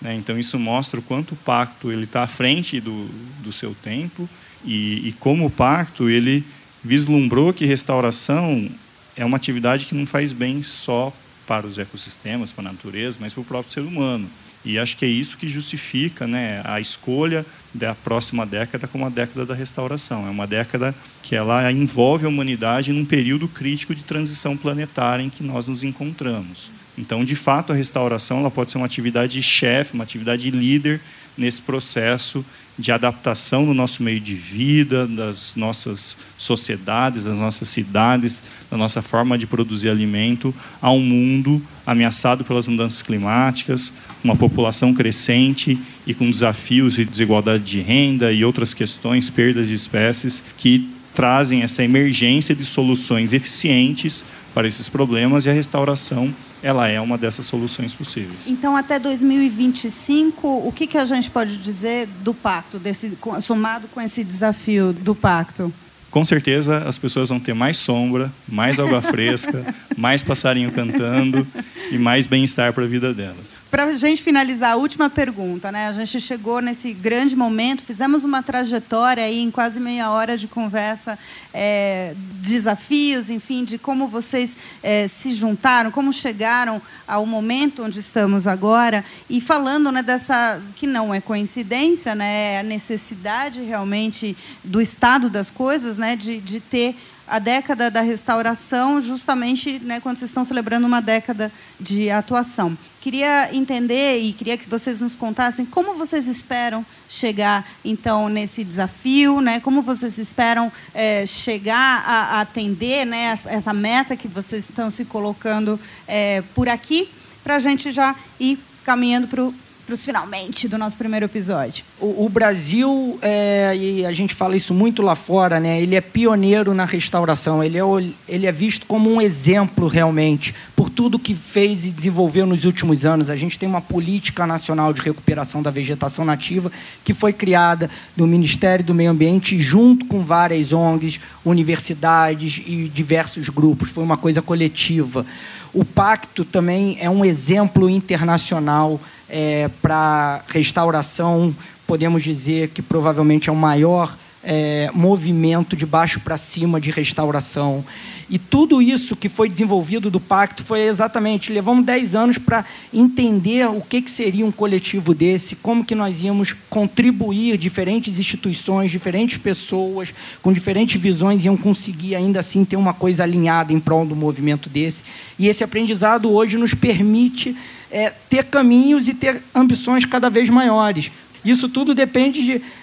Né? 0.00 0.14
Então, 0.14 0.38
isso 0.38 0.58
mostra 0.58 1.00
o 1.00 1.02
quanto 1.02 1.32
o 1.32 1.36
pacto 1.36 1.90
está 1.92 2.22
à 2.22 2.26
frente 2.26 2.80
do, 2.80 3.06
do 3.42 3.52
seu 3.52 3.74
tempo 3.74 4.28
e, 4.64 5.08
e 5.08 5.12
como 5.12 5.46
o 5.46 5.50
pacto 5.50 6.08
ele 6.08 6.44
vislumbrou 6.82 7.52
que 7.52 7.64
restauração 7.64 8.68
é 9.16 9.24
uma 9.24 9.36
atividade 9.36 9.86
que 9.86 9.94
não 9.94 10.06
faz 10.06 10.32
bem 10.32 10.62
só 10.62 11.12
para 11.46 11.66
os 11.66 11.78
ecossistemas, 11.78 12.52
para 12.52 12.68
a 12.68 12.72
natureza, 12.72 13.18
mas 13.20 13.32
para 13.32 13.40
o 13.40 13.44
próprio 13.44 13.72
ser 13.72 13.80
humano. 13.80 14.28
E 14.64 14.78
acho 14.78 14.96
que 14.96 15.04
é 15.04 15.08
isso 15.08 15.36
que 15.36 15.48
justifica 15.48 16.26
né, 16.26 16.62
a 16.64 16.80
escolha 16.80 17.44
da 17.72 17.94
próxima 17.94 18.46
década 18.46 18.86
como 18.88 19.04
a 19.04 19.10
década 19.10 19.44
da 19.44 19.54
restauração. 19.54 20.26
É 20.26 20.30
uma 20.30 20.46
década 20.46 20.94
que 21.22 21.36
ela 21.36 21.70
envolve 21.70 22.24
a 22.24 22.28
humanidade 22.28 22.92
num 22.92 23.04
período 23.04 23.46
crítico 23.46 23.94
de 23.94 24.02
transição 24.02 24.56
planetária 24.56 25.22
em 25.22 25.28
que 25.28 25.42
nós 25.42 25.68
nos 25.68 25.84
encontramos. 25.84 26.70
Então, 26.96 27.24
de 27.24 27.34
fato, 27.34 27.72
a 27.72 27.76
restauração 27.76 28.38
ela 28.38 28.50
pode 28.50 28.70
ser 28.70 28.78
uma 28.78 28.86
atividade 28.86 29.42
chefe, 29.42 29.94
uma 29.94 30.04
atividade 30.04 30.50
líder 30.50 31.00
nesse 31.36 31.60
processo 31.60 32.44
de 32.78 32.90
adaptação 32.90 33.64
do 33.64 33.72
nosso 33.72 34.02
meio 34.02 34.20
de 34.20 34.34
vida, 34.34 35.06
das 35.06 35.54
nossas 35.54 36.16
sociedades, 36.36 37.24
das 37.24 37.36
nossas 37.36 37.68
cidades, 37.68 38.42
da 38.70 38.76
nossa 38.76 39.00
forma 39.00 39.38
de 39.38 39.46
produzir 39.46 39.88
alimento 39.88 40.52
a 40.82 40.90
um 40.90 41.00
mundo 41.00 41.62
ameaçado 41.86 42.44
pelas 42.44 42.66
mudanças 42.66 43.02
climáticas, 43.02 43.92
uma 44.22 44.34
população 44.34 44.92
crescente 44.92 45.78
e 46.06 46.12
com 46.12 46.30
desafios 46.30 46.94
de 46.94 47.04
desigualdade 47.04 47.64
de 47.64 47.80
renda 47.80 48.32
e 48.32 48.44
outras 48.44 48.74
questões, 48.74 49.30
perdas 49.30 49.68
de 49.68 49.74
espécies, 49.74 50.42
que 50.58 50.88
trazem 51.14 51.62
essa 51.62 51.84
emergência 51.84 52.54
de 52.54 52.64
soluções 52.64 53.32
eficientes 53.32 54.24
para 54.52 54.66
esses 54.66 54.88
problemas 54.88 55.46
e 55.46 55.50
a 55.50 55.52
restauração 55.52 56.34
ela 56.64 56.88
é 56.88 56.98
uma 56.98 57.18
dessas 57.18 57.44
soluções 57.44 57.92
possíveis. 57.92 58.46
Então, 58.46 58.74
até 58.74 58.98
2025, 58.98 60.66
o 60.66 60.72
que, 60.72 60.86
que 60.86 60.96
a 60.96 61.04
gente 61.04 61.30
pode 61.30 61.58
dizer 61.58 62.08
do 62.22 62.32
pacto, 62.32 62.78
desse, 62.78 63.18
somado 63.42 63.86
com 63.88 64.00
esse 64.00 64.24
desafio 64.24 64.90
do 64.94 65.14
pacto? 65.14 65.70
Com 66.14 66.24
certeza 66.24 66.78
as 66.86 66.96
pessoas 66.96 67.28
vão 67.28 67.40
ter 67.40 67.54
mais 67.54 67.76
sombra, 67.76 68.30
mais 68.48 68.78
água 68.78 69.02
fresca, 69.02 69.74
mais 69.96 70.22
passarinho 70.22 70.70
cantando 70.70 71.44
e 71.90 71.98
mais 71.98 72.24
bem-estar 72.24 72.72
para 72.72 72.84
a 72.84 72.86
vida 72.86 73.12
delas. 73.12 73.64
Para 73.68 73.86
a 73.86 73.96
gente 73.96 74.22
finalizar, 74.22 74.74
a 74.74 74.76
última 74.76 75.10
pergunta, 75.10 75.72
né? 75.72 75.88
A 75.88 75.92
gente 75.92 76.20
chegou 76.20 76.60
nesse 76.60 76.92
grande 76.92 77.34
momento, 77.34 77.82
fizemos 77.82 78.22
uma 78.22 78.40
trajetória 78.40 79.24
aí 79.24 79.40
em 79.40 79.50
quase 79.50 79.80
meia 79.80 80.08
hora 80.12 80.38
de 80.38 80.46
conversa, 80.46 81.18
é, 81.52 82.14
desafios, 82.34 83.28
enfim, 83.28 83.64
de 83.64 83.76
como 83.76 84.06
vocês 84.06 84.56
é, 84.80 85.08
se 85.08 85.34
juntaram, 85.34 85.90
como 85.90 86.12
chegaram 86.12 86.80
ao 87.08 87.26
momento 87.26 87.82
onde 87.82 87.98
estamos 87.98 88.46
agora 88.46 89.04
e 89.28 89.40
falando, 89.40 89.90
né, 89.90 90.04
dessa 90.04 90.62
que 90.76 90.86
não 90.86 91.12
é 91.12 91.20
coincidência, 91.20 92.14
né? 92.14 92.54
É 92.54 92.60
a 92.60 92.62
necessidade 92.62 93.60
realmente 93.60 94.36
do 94.62 94.80
estado 94.80 95.28
das 95.28 95.50
coisas, 95.50 95.98
né? 95.98 96.03
Né, 96.04 96.16
de, 96.16 96.38
de 96.38 96.60
ter 96.60 96.94
a 97.26 97.38
década 97.38 97.90
da 97.90 98.02
restauração, 98.02 99.00
justamente 99.00 99.78
né, 99.78 99.98
quando 100.00 100.18
vocês 100.18 100.28
estão 100.28 100.44
celebrando 100.44 100.86
uma 100.86 101.00
década 101.00 101.50
de 101.80 102.10
atuação. 102.10 102.76
Queria 103.00 103.48
entender 103.54 104.18
e 104.18 104.34
queria 104.34 104.58
que 104.58 104.68
vocês 104.68 105.00
nos 105.00 105.16
contassem 105.16 105.64
como 105.64 105.94
vocês 105.94 106.28
esperam 106.28 106.84
chegar 107.08 107.66
então 107.82 108.28
nesse 108.28 108.62
desafio, 108.62 109.40
né? 109.40 109.60
Como 109.60 109.80
vocês 109.80 110.18
esperam 110.18 110.70
é, 110.94 111.24
chegar 111.24 112.04
a, 112.06 112.36
a, 112.36 112.40
atender, 112.42 113.06
né, 113.06 113.38
essa 113.46 113.72
meta 113.72 114.16
que 114.16 114.28
vocês 114.28 114.68
estão 114.68 114.90
se 114.90 115.06
colocando 115.06 115.80
é, 116.06 116.42
por 116.54 116.68
aqui, 116.68 117.08
para 117.42 117.56
a 117.56 117.58
gente 117.58 117.90
já 117.90 118.14
ir 118.38 118.58
caminhando 118.84 119.28
para 119.28 119.42
o 119.42 119.54
para 119.84 119.94
os 119.94 120.04
finalmente 120.04 120.66
do 120.66 120.78
nosso 120.78 120.96
primeiro 120.96 121.26
episódio? 121.26 121.84
O, 122.00 122.24
o 122.24 122.28
Brasil, 122.28 123.18
é, 123.20 123.76
e 123.76 124.06
a 124.06 124.12
gente 124.12 124.34
fala 124.34 124.56
isso 124.56 124.72
muito 124.72 125.02
lá 125.02 125.14
fora, 125.14 125.60
né? 125.60 125.80
ele 125.80 125.94
é 125.94 126.00
pioneiro 126.00 126.72
na 126.72 126.84
restauração, 126.84 127.62
ele 127.62 127.78
é, 127.78 127.82
ele 128.28 128.46
é 128.46 128.52
visto 128.52 128.86
como 128.86 129.10
um 129.10 129.20
exemplo 129.20 129.86
realmente 129.86 130.54
por 130.74 130.88
tudo 130.88 131.18
que 131.18 131.34
fez 131.34 131.84
e 131.84 131.90
desenvolveu 131.90 132.46
nos 132.46 132.64
últimos 132.64 133.04
anos. 133.04 133.28
A 133.28 133.36
gente 133.36 133.58
tem 133.58 133.68
uma 133.68 133.80
política 133.80 134.46
nacional 134.46 134.92
de 134.92 135.02
recuperação 135.02 135.62
da 135.62 135.70
vegetação 135.70 136.24
nativa 136.24 136.72
que 137.04 137.12
foi 137.12 137.32
criada 137.32 137.90
no 138.16 138.26
Ministério 138.26 138.84
do 138.84 138.94
Meio 138.94 139.10
Ambiente 139.10 139.60
junto 139.60 140.06
com 140.06 140.24
várias 140.24 140.72
ONGs, 140.72 141.20
universidades 141.44 142.62
e 142.66 142.88
diversos 142.88 143.48
grupos. 143.48 143.90
Foi 143.90 144.02
uma 144.02 144.16
coisa 144.16 144.40
coletiva. 144.40 145.26
O 145.72 145.84
pacto 145.84 146.44
também 146.44 146.96
é 147.00 147.10
um 147.10 147.24
exemplo 147.24 147.90
internacional 147.90 149.00
é, 149.28 149.68
para 149.82 150.42
restauração, 150.48 151.54
podemos 151.86 152.22
dizer 152.22 152.68
que 152.68 152.82
provavelmente 152.82 153.48
é 153.48 153.52
o 153.52 153.56
maior 153.56 154.16
é, 154.44 154.90
movimento 154.94 155.74
de 155.74 155.86
baixo 155.86 156.20
para 156.20 156.36
cima 156.36 156.80
de 156.80 156.90
restauração. 156.90 157.84
E 158.28 158.38
tudo 158.38 158.80
isso 158.80 159.16
que 159.16 159.28
foi 159.28 159.48
desenvolvido 159.48 160.10
do 160.10 160.18
pacto 160.18 160.64
foi 160.64 160.82
exatamente, 160.82 161.52
levamos 161.52 161.84
10 161.84 162.14
anos 162.14 162.38
para 162.38 162.64
entender 162.92 163.66
o 163.68 163.80
que, 163.80 164.00
que 164.00 164.10
seria 164.10 164.46
um 164.46 164.52
coletivo 164.52 165.14
desse, 165.14 165.56
como 165.56 165.84
que 165.84 165.94
nós 165.94 166.22
íamos 166.22 166.54
contribuir, 166.70 167.58
diferentes 167.58 168.18
instituições, 168.18 168.90
diferentes 168.90 169.36
pessoas, 169.36 170.14
com 170.42 170.52
diferentes 170.52 171.00
visões, 171.00 171.44
iam 171.44 171.56
conseguir 171.56 172.14
ainda 172.14 172.40
assim 172.40 172.64
ter 172.64 172.76
uma 172.76 172.94
coisa 172.94 173.22
alinhada 173.22 173.72
em 173.72 173.80
prol 173.80 174.06
do 174.06 174.16
movimento 174.16 174.68
desse. 174.70 175.04
E 175.38 175.48
esse 175.48 175.62
aprendizado 175.62 176.30
hoje 176.30 176.56
nos 176.56 176.74
permite 176.74 177.54
é, 177.90 178.12
ter 178.28 178.44
caminhos 178.44 179.06
e 179.08 179.14
ter 179.14 179.40
ambições 179.54 180.04
cada 180.04 180.28
vez 180.28 180.50
maiores. 180.50 181.12
Isso 181.44 181.68
tudo 181.68 181.94
depende 181.94 182.42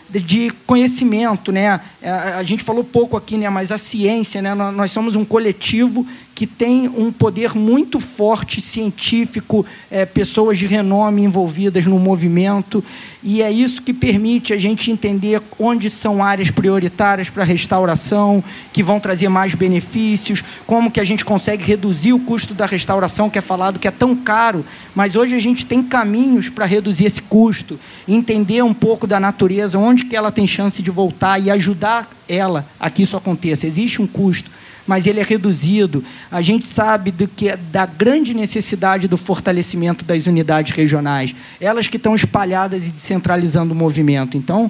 de, 0.10 0.20
de 0.20 0.52
conhecimento, 0.68 1.52
né? 1.52 1.82
É, 2.02 2.12
a 2.12 2.44
gente 2.44 2.64
falou 2.64 2.84
pouco 2.84 3.18
aqui, 3.18 3.38
né? 3.38 3.50
Mas 3.50 3.72
a 3.72 3.78
ciência, 3.78 4.42
né? 4.42 4.54
Nós 4.54 4.92
somos 4.92 5.16
um 5.16 5.26
coletivo 5.26 6.06
que 6.42 6.48
tem 6.48 6.88
um 6.88 7.12
poder 7.12 7.54
muito 7.54 8.00
forte 8.00 8.62
científico, 8.62 9.64
é, 9.92 10.08
pessoas 10.08 10.58
de 10.58 10.66
renome 10.66 11.22
envolvidas 11.22 11.86
no 11.86 12.00
movimento, 12.00 12.84
e 13.22 13.44
é 13.44 13.52
isso 13.52 13.84
que 13.84 13.94
permite 13.94 14.52
a 14.52 14.58
gente 14.58 14.90
entender 14.90 15.40
onde 15.60 15.88
são 15.88 16.24
áreas 16.24 16.50
prioritárias 16.50 17.30
para 17.30 17.44
restauração, 17.44 18.44
que 18.74 18.82
vão 18.82 19.00
trazer 19.00 19.30
mais 19.30 19.54
benefícios, 19.54 20.44
como 20.66 20.90
que 20.90 21.00
a 21.00 21.04
gente 21.04 21.24
consegue 21.24 21.64
reduzir 21.64 22.12
o 22.12 22.18
custo 22.18 22.56
da 22.56 22.66
restauração, 22.66 23.30
que 23.30 23.38
é 23.38 23.42
falado 23.42 23.78
que 23.78 23.88
é 23.88 23.92
tão 23.92 24.16
caro, 24.16 24.66
mas 24.96 25.16
hoje 25.16 25.36
a 25.36 25.40
gente 25.40 25.64
tem 25.64 25.84
caminhos 25.84 26.50
para 26.50 26.66
reduzir 26.66 27.06
esse 27.06 27.22
custo, 27.22 27.80
entender 28.08 28.64
um 28.64 28.74
pouco 28.74 29.06
da 29.06 29.20
natureza, 29.20 29.78
onde 29.78 30.06
que 30.06 30.16
ela 30.16 30.32
tem 30.32 30.48
chance 30.48 30.82
de 30.82 30.90
voltar 30.90 31.38
e 31.38 31.52
ajudar 31.52 32.10
ela 32.28 32.66
a 32.80 32.90
que 32.90 33.04
isso 33.04 33.16
aconteça. 33.16 33.68
Existe 33.68 34.02
um 34.02 34.08
custo 34.08 34.50
mas 34.92 35.08
ele 35.08 35.22
é 35.22 35.24
reduzido. 35.24 36.04
A 36.30 36.42
gente 36.42 36.66
sabe 36.66 37.12
do 37.12 37.26
que 37.26 37.56
da 37.72 37.86
grande 37.86 38.34
necessidade 38.34 39.08
do 39.08 39.16
fortalecimento 39.16 40.04
das 40.04 40.28
unidades 40.28 40.76
regionais, 40.76 41.34
elas 41.62 41.88
que 41.88 41.96
estão 41.96 42.14
espalhadas 42.14 42.86
e 42.86 42.92
descentralizando 42.92 43.74
o 43.74 43.76
movimento. 43.76 44.36
Então, 44.36 44.70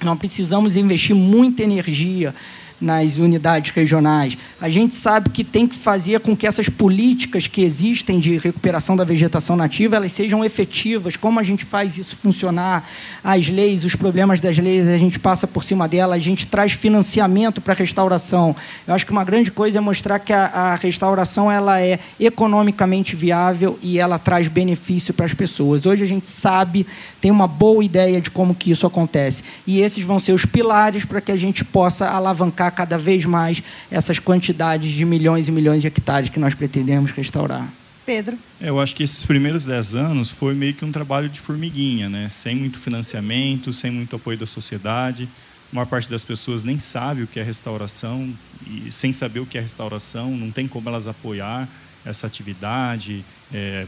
nós 0.00 0.16
precisamos 0.16 0.76
investir 0.76 1.16
muita 1.16 1.64
energia 1.64 2.32
nas 2.82 3.16
unidades 3.16 3.72
regionais. 3.72 4.36
A 4.60 4.68
gente 4.68 4.94
sabe 4.94 5.30
que 5.30 5.44
tem 5.44 5.66
que 5.66 5.76
fazer 5.76 6.20
com 6.20 6.36
que 6.36 6.46
essas 6.46 6.68
políticas 6.68 7.46
que 7.46 7.62
existem 7.62 8.18
de 8.18 8.36
recuperação 8.36 8.96
da 8.96 9.04
vegetação 9.04 9.56
nativa 9.56 9.96
elas 9.96 10.12
sejam 10.12 10.44
efetivas. 10.44 11.16
Como 11.16 11.38
a 11.38 11.42
gente 11.42 11.64
faz 11.64 11.96
isso 11.96 12.16
funcionar? 12.16 12.86
As 13.22 13.48
leis, 13.48 13.84
os 13.84 13.94
problemas 13.94 14.40
das 14.40 14.58
leis, 14.58 14.86
a 14.88 14.98
gente 14.98 15.18
passa 15.18 15.46
por 15.46 15.62
cima 15.62 15.86
dela, 15.86 16.16
a 16.16 16.18
gente 16.18 16.46
traz 16.46 16.72
financiamento 16.72 17.60
para 17.60 17.72
a 17.72 17.76
restauração. 17.76 18.54
Eu 18.86 18.94
acho 18.94 19.06
que 19.06 19.12
uma 19.12 19.24
grande 19.24 19.50
coisa 19.50 19.78
é 19.78 19.80
mostrar 19.80 20.18
que 20.18 20.32
a, 20.32 20.46
a 20.46 20.74
restauração 20.74 21.50
ela 21.50 21.80
é 21.80 22.00
economicamente 22.18 23.14
viável 23.14 23.78
e 23.80 23.98
ela 23.98 24.18
traz 24.18 24.48
benefício 24.48 25.14
para 25.14 25.26
as 25.26 25.34
pessoas. 25.34 25.86
Hoje 25.86 26.02
a 26.02 26.08
gente 26.08 26.28
sabe, 26.28 26.86
tem 27.20 27.30
uma 27.30 27.46
boa 27.46 27.84
ideia 27.84 28.20
de 28.20 28.30
como 28.30 28.54
que 28.54 28.70
isso 28.70 28.86
acontece. 28.86 29.44
E 29.66 29.80
esses 29.80 30.02
vão 30.02 30.18
ser 30.18 30.32
os 30.32 30.44
pilares 30.44 31.04
para 31.04 31.20
que 31.20 31.30
a 31.30 31.36
gente 31.36 31.64
possa 31.64 32.08
alavancar 32.08 32.71
cada 32.72 32.98
vez 32.98 33.24
mais 33.24 33.62
essas 33.90 34.18
quantidades 34.18 34.90
de 34.90 35.04
milhões 35.04 35.48
e 35.48 35.52
milhões 35.52 35.80
de 35.80 35.88
hectares 35.88 36.28
que 36.28 36.40
nós 36.40 36.54
pretendemos 36.54 37.10
restaurar. 37.12 37.68
Pedro. 38.04 38.36
Eu 38.60 38.80
acho 38.80 38.96
que 38.96 39.02
esses 39.02 39.24
primeiros 39.24 39.64
dez 39.64 39.94
anos 39.94 40.30
foi 40.30 40.54
meio 40.54 40.74
que 40.74 40.84
um 40.84 40.90
trabalho 40.90 41.28
de 41.28 41.38
formiguinha, 41.38 42.08
né? 42.08 42.28
sem 42.28 42.56
muito 42.56 42.78
financiamento, 42.78 43.72
sem 43.72 43.90
muito 43.90 44.16
apoio 44.16 44.36
da 44.36 44.46
sociedade. 44.46 45.28
A 45.72 45.76
maior 45.76 45.86
parte 45.86 46.10
das 46.10 46.24
pessoas 46.24 46.64
nem 46.64 46.80
sabe 46.80 47.22
o 47.22 47.26
que 47.26 47.38
é 47.38 47.42
restauração, 47.42 48.28
e 48.66 48.90
sem 48.90 49.12
saber 49.12 49.40
o 49.40 49.46
que 49.46 49.56
é 49.56 49.60
restauração, 49.60 50.30
não 50.36 50.50
tem 50.50 50.66
como 50.66 50.88
elas 50.88 51.06
apoiar 51.06 51.68
essa 52.04 52.26
atividade, 52.26 53.24
é, 53.54 53.86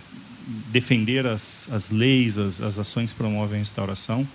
defender 0.68 1.26
as, 1.26 1.68
as 1.72 1.90
leis, 1.90 2.38
as, 2.38 2.60
as 2.60 2.78
ações 2.78 3.12
que 3.12 3.18
promovem 3.18 3.56
a 3.56 3.58
restauração. 3.58 4.26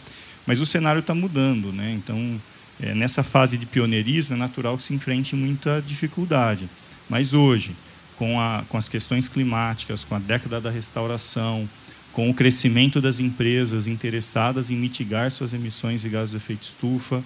Mas 0.46 0.60
o 0.60 0.66
cenário 0.66 1.00
está 1.00 1.16
mudando, 1.16 1.72
né? 1.72 1.92
então 1.94 2.40
é, 2.82 2.94
nessa 2.94 3.24
fase 3.24 3.58
de 3.58 3.66
pioneirismo, 3.66 4.36
é 4.36 4.38
natural 4.38 4.78
que 4.78 4.84
se 4.84 4.94
enfrente 4.94 5.36
muita 5.36 5.82
dificuldade. 5.86 6.70
Mas 7.10 7.34
hoje, 7.34 7.76
com, 8.16 8.40
a, 8.40 8.64
com 8.70 8.78
as 8.78 8.88
questões 8.88 9.28
climáticas, 9.28 10.04
com 10.04 10.16
a 10.16 10.20
década 10.20 10.62
da 10.62 10.70
restauração, 10.70 11.68
com 12.12 12.30
o 12.30 12.34
crescimento 12.34 13.00
das 13.00 13.20
empresas 13.20 13.88
interessadas 13.88 14.72
em 14.72 14.76
mitigar 14.76 15.32
suas 15.32 15.54
emissões 15.54 16.02
de 16.02 16.10
gases 16.10 16.32
de 16.32 16.38
efeito 16.38 16.64
estufa, 16.64 17.24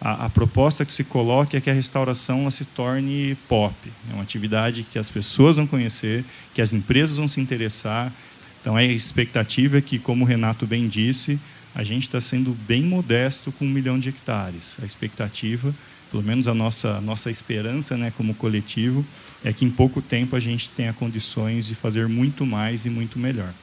a, 0.00 0.26
a, 0.26 0.30
proposta 0.30 0.84
que 0.84 0.92
se 0.92 1.02
coloca 1.02 1.56
é 1.56 1.60
que 1.60 1.70
a 1.70 1.74
restauração 1.74 2.48
se 2.50 2.64
torne 2.64 3.36
pop. 3.48 3.74
É 4.08 4.14
uma 4.14 4.22
atividade 4.22 4.84
que 4.84 4.98
as 4.98 5.10
pessoas 5.10 5.56
vão 5.56 5.66
conhecer, 5.66 6.24
que 6.54 6.62
as 6.62 6.72
empresas 6.72 7.16
vão 7.16 7.26
se 7.26 7.40
interessar. 7.40 8.12
Então, 8.60 8.76
a 8.76 8.84
expectativa 8.84 9.78
é 9.78 9.80
que, 9.80 9.98
como 9.98 10.24
o 10.24 10.28
Renato 10.28 10.66
bem 10.66 10.86
disse, 10.86 11.38
a 11.78 11.84
gente 11.84 12.08
está 12.08 12.20
sendo 12.20 12.50
bem 12.66 12.82
modesto 12.82 13.52
com 13.52 13.64
um 13.64 13.68
milhão 13.68 14.00
de 14.00 14.08
hectares. 14.08 14.76
A 14.82 14.84
expectativa, 14.84 15.72
pelo 16.10 16.24
menos 16.24 16.48
a 16.48 16.52
nossa, 16.52 17.00
nossa 17.00 17.30
esperança 17.30 17.96
né, 17.96 18.12
como 18.16 18.34
coletivo, 18.34 19.06
é 19.44 19.52
que 19.52 19.64
em 19.64 19.70
pouco 19.70 20.02
tempo 20.02 20.34
a 20.34 20.40
gente 20.40 20.70
tenha 20.70 20.92
condições 20.92 21.66
de 21.66 21.76
fazer 21.76 22.08
muito 22.08 22.44
mais 22.44 22.84
e 22.84 22.90
muito 22.90 23.16
melhor. 23.16 23.54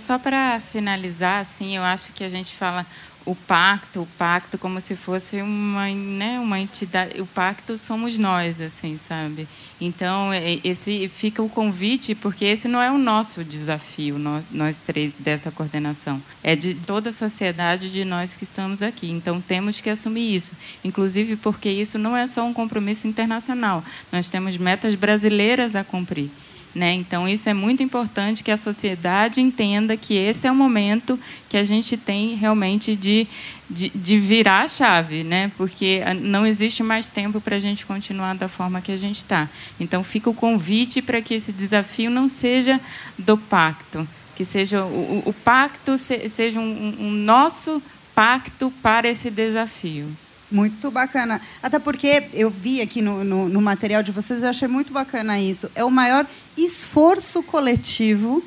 Só 0.00 0.18
para 0.18 0.60
finalizar, 0.60 1.42
assim, 1.42 1.76
eu 1.76 1.84
acho 1.84 2.12
que 2.12 2.24
a 2.24 2.28
gente 2.28 2.52
fala 2.52 2.84
o 3.24 3.34
pacto, 3.34 4.02
o 4.02 4.06
pacto 4.18 4.56
como 4.58 4.80
se 4.80 4.96
fosse 4.96 5.40
uma, 5.42 5.88
né, 5.88 6.40
uma 6.40 6.58
entidade. 6.58 7.20
O 7.20 7.26
pacto 7.26 7.76
somos 7.76 8.16
nós, 8.16 8.60
assim, 8.60 8.98
sabe? 8.98 9.46
Então 9.80 10.32
é, 10.32 10.58
esse 10.64 11.08
fica 11.08 11.42
o 11.42 11.48
convite 11.48 12.14
porque 12.14 12.44
esse 12.44 12.68
não 12.68 12.80
é 12.80 12.90
o 12.90 12.98
nosso 12.98 13.44
desafio, 13.44 14.18
nós, 14.18 14.44
nós 14.50 14.78
três 14.78 15.14
dessa 15.14 15.50
coordenação, 15.50 16.20
é 16.42 16.56
de 16.56 16.74
toda 16.74 17.10
a 17.10 17.12
sociedade, 17.12 17.90
de 17.90 18.04
nós 18.04 18.36
que 18.36 18.44
estamos 18.44 18.82
aqui. 18.82 19.10
Então 19.10 19.40
temos 19.40 19.80
que 19.80 19.90
assumir 19.90 20.34
isso, 20.34 20.54
inclusive 20.84 21.36
porque 21.36 21.68
isso 21.68 21.98
não 21.98 22.16
é 22.16 22.26
só 22.26 22.44
um 22.44 22.52
compromisso 22.52 23.06
internacional. 23.06 23.84
Nós 24.12 24.28
temos 24.28 24.56
metas 24.56 24.94
brasileiras 24.94 25.76
a 25.76 25.84
cumprir. 25.84 26.30
Né? 26.72 26.92
Então, 26.92 27.28
isso 27.28 27.48
é 27.48 27.54
muito 27.54 27.82
importante 27.82 28.44
que 28.44 28.50
a 28.50 28.56
sociedade 28.56 29.40
entenda 29.40 29.96
que 29.96 30.14
esse 30.14 30.46
é 30.46 30.52
o 30.52 30.54
momento 30.54 31.18
que 31.48 31.56
a 31.56 31.64
gente 31.64 31.96
tem 31.96 32.36
realmente 32.36 32.94
de, 32.94 33.26
de, 33.68 33.90
de 33.90 34.18
virar 34.20 34.60
a 34.60 34.68
chave, 34.68 35.24
né? 35.24 35.50
porque 35.56 36.00
não 36.20 36.46
existe 36.46 36.84
mais 36.84 37.08
tempo 37.08 37.40
para 37.40 37.56
a 37.56 37.60
gente 37.60 37.84
continuar 37.84 38.36
da 38.36 38.48
forma 38.48 38.80
que 38.80 38.92
a 38.92 38.96
gente 38.96 39.16
está. 39.16 39.48
Então, 39.80 40.04
fica 40.04 40.30
o 40.30 40.34
convite 40.34 41.02
para 41.02 41.20
que 41.20 41.34
esse 41.34 41.52
desafio 41.52 42.08
não 42.08 42.28
seja 42.28 42.80
do 43.18 43.36
pacto, 43.36 44.06
que 44.36 44.44
seja 44.44 44.84
o, 44.84 45.24
o 45.26 45.32
pacto 45.32 45.98
seja 45.98 46.60
um, 46.60 46.94
um 47.00 47.10
nosso 47.10 47.82
pacto 48.14 48.72
para 48.80 49.08
esse 49.08 49.28
desafio. 49.28 50.08
Muito 50.50 50.90
bacana. 50.90 51.40
Até 51.62 51.78
porque 51.78 52.24
eu 52.32 52.50
vi 52.50 52.80
aqui 52.80 53.00
no, 53.00 53.22
no, 53.22 53.48
no 53.48 53.60
material 53.60 54.02
de 54.02 54.10
vocês, 54.10 54.42
eu 54.42 54.48
achei 54.48 54.66
muito 54.66 54.92
bacana 54.92 55.38
isso. 55.40 55.70
É 55.74 55.84
o 55.84 55.90
maior 55.90 56.26
esforço 56.56 57.42
coletivo 57.42 58.42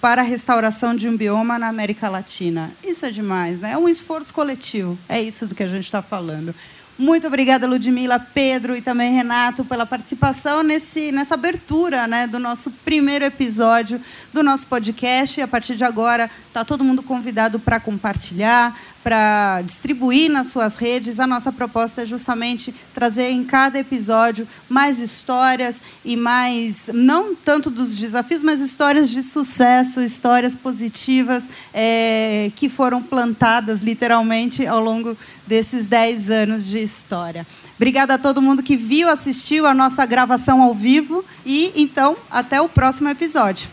para 0.00 0.20
a 0.20 0.24
restauração 0.24 0.94
de 0.94 1.08
um 1.08 1.16
bioma 1.16 1.58
na 1.58 1.68
América 1.68 2.10
Latina. 2.10 2.70
Isso 2.84 3.06
é 3.06 3.10
demais, 3.10 3.60
né? 3.60 3.72
É 3.72 3.78
um 3.78 3.88
esforço 3.88 4.34
coletivo. 4.34 4.98
É 5.08 5.20
isso 5.20 5.46
do 5.46 5.54
que 5.54 5.62
a 5.62 5.66
gente 5.66 5.84
está 5.84 6.02
falando. 6.02 6.54
Muito 6.96 7.26
obrigada, 7.26 7.66
Ludmila, 7.66 8.20
Pedro 8.20 8.76
e 8.76 8.80
também 8.80 9.12
Renato, 9.12 9.64
pela 9.64 9.84
participação 9.84 10.62
nesse, 10.62 11.10
nessa 11.10 11.34
abertura 11.34 12.06
né, 12.06 12.28
do 12.28 12.38
nosso 12.38 12.70
primeiro 12.70 13.24
episódio 13.24 14.00
do 14.32 14.44
nosso 14.44 14.68
podcast. 14.68 15.40
E 15.40 15.42
a 15.42 15.48
partir 15.48 15.74
de 15.74 15.82
agora, 15.82 16.30
está 16.46 16.64
todo 16.64 16.84
mundo 16.84 17.02
convidado 17.02 17.58
para 17.58 17.80
compartilhar, 17.80 18.78
para 19.04 19.60
distribuir 19.62 20.30
nas 20.30 20.46
suas 20.46 20.76
redes. 20.76 21.20
A 21.20 21.26
nossa 21.26 21.52
proposta 21.52 22.02
é 22.02 22.06
justamente 22.06 22.74
trazer 22.94 23.30
em 23.30 23.44
cada 23.44 23.78
episódio 23.78 24.48
mais 24.68 24.98
histórias 24.98 25.82
e 26.02 26.16
mais, 26.16 26.90
não 26.94 27.34
tanto 27.34 27.70
dos 27.70 27.94
desafios, 27.94 28.42
mas 28.42 28.60
histórias 28.60 29.10
de 29.10 29.22
sucesso, 29.22 30.00
histórias 30.00 30.56
positivas 30.56 31.46
é, 31.74 32.50
que 32.56 32.70
foram 32.70 33.02
plantadas 33.02 33.82
literalmente 33.82 34.66
ao 34.66 34.80
longo 34.80 35.14
desses 35.46 35.86
10 35.86 36.30
anos 36.30 36.64
de 36.64 36.82
história. 36.82 37.46
Obrigada 37.76 38.14
a 38.14 38.18
todo 38.18 38.40
mundo 38.40 38.62
que 38.62 38.76
viu, 38.76 39.10
assistiu 39.10 39.66
a 39.66 39.74
nossa 39.74 40.06
gravação 40.06 40.62
ao 40.62 40.72
vivo 40.72 41.22
e 41.44 41.72
então 41.76 42.16
até 42.30 42.60
o 42.60 42.68
próximo 42.68 43.10
episódio. 43.10 43.68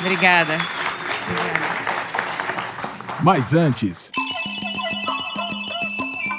Obrigada. 0.00 0.58
Obrigada. 1.28 1.64
Mas 3.24 3.54
antes, 3.54 4.10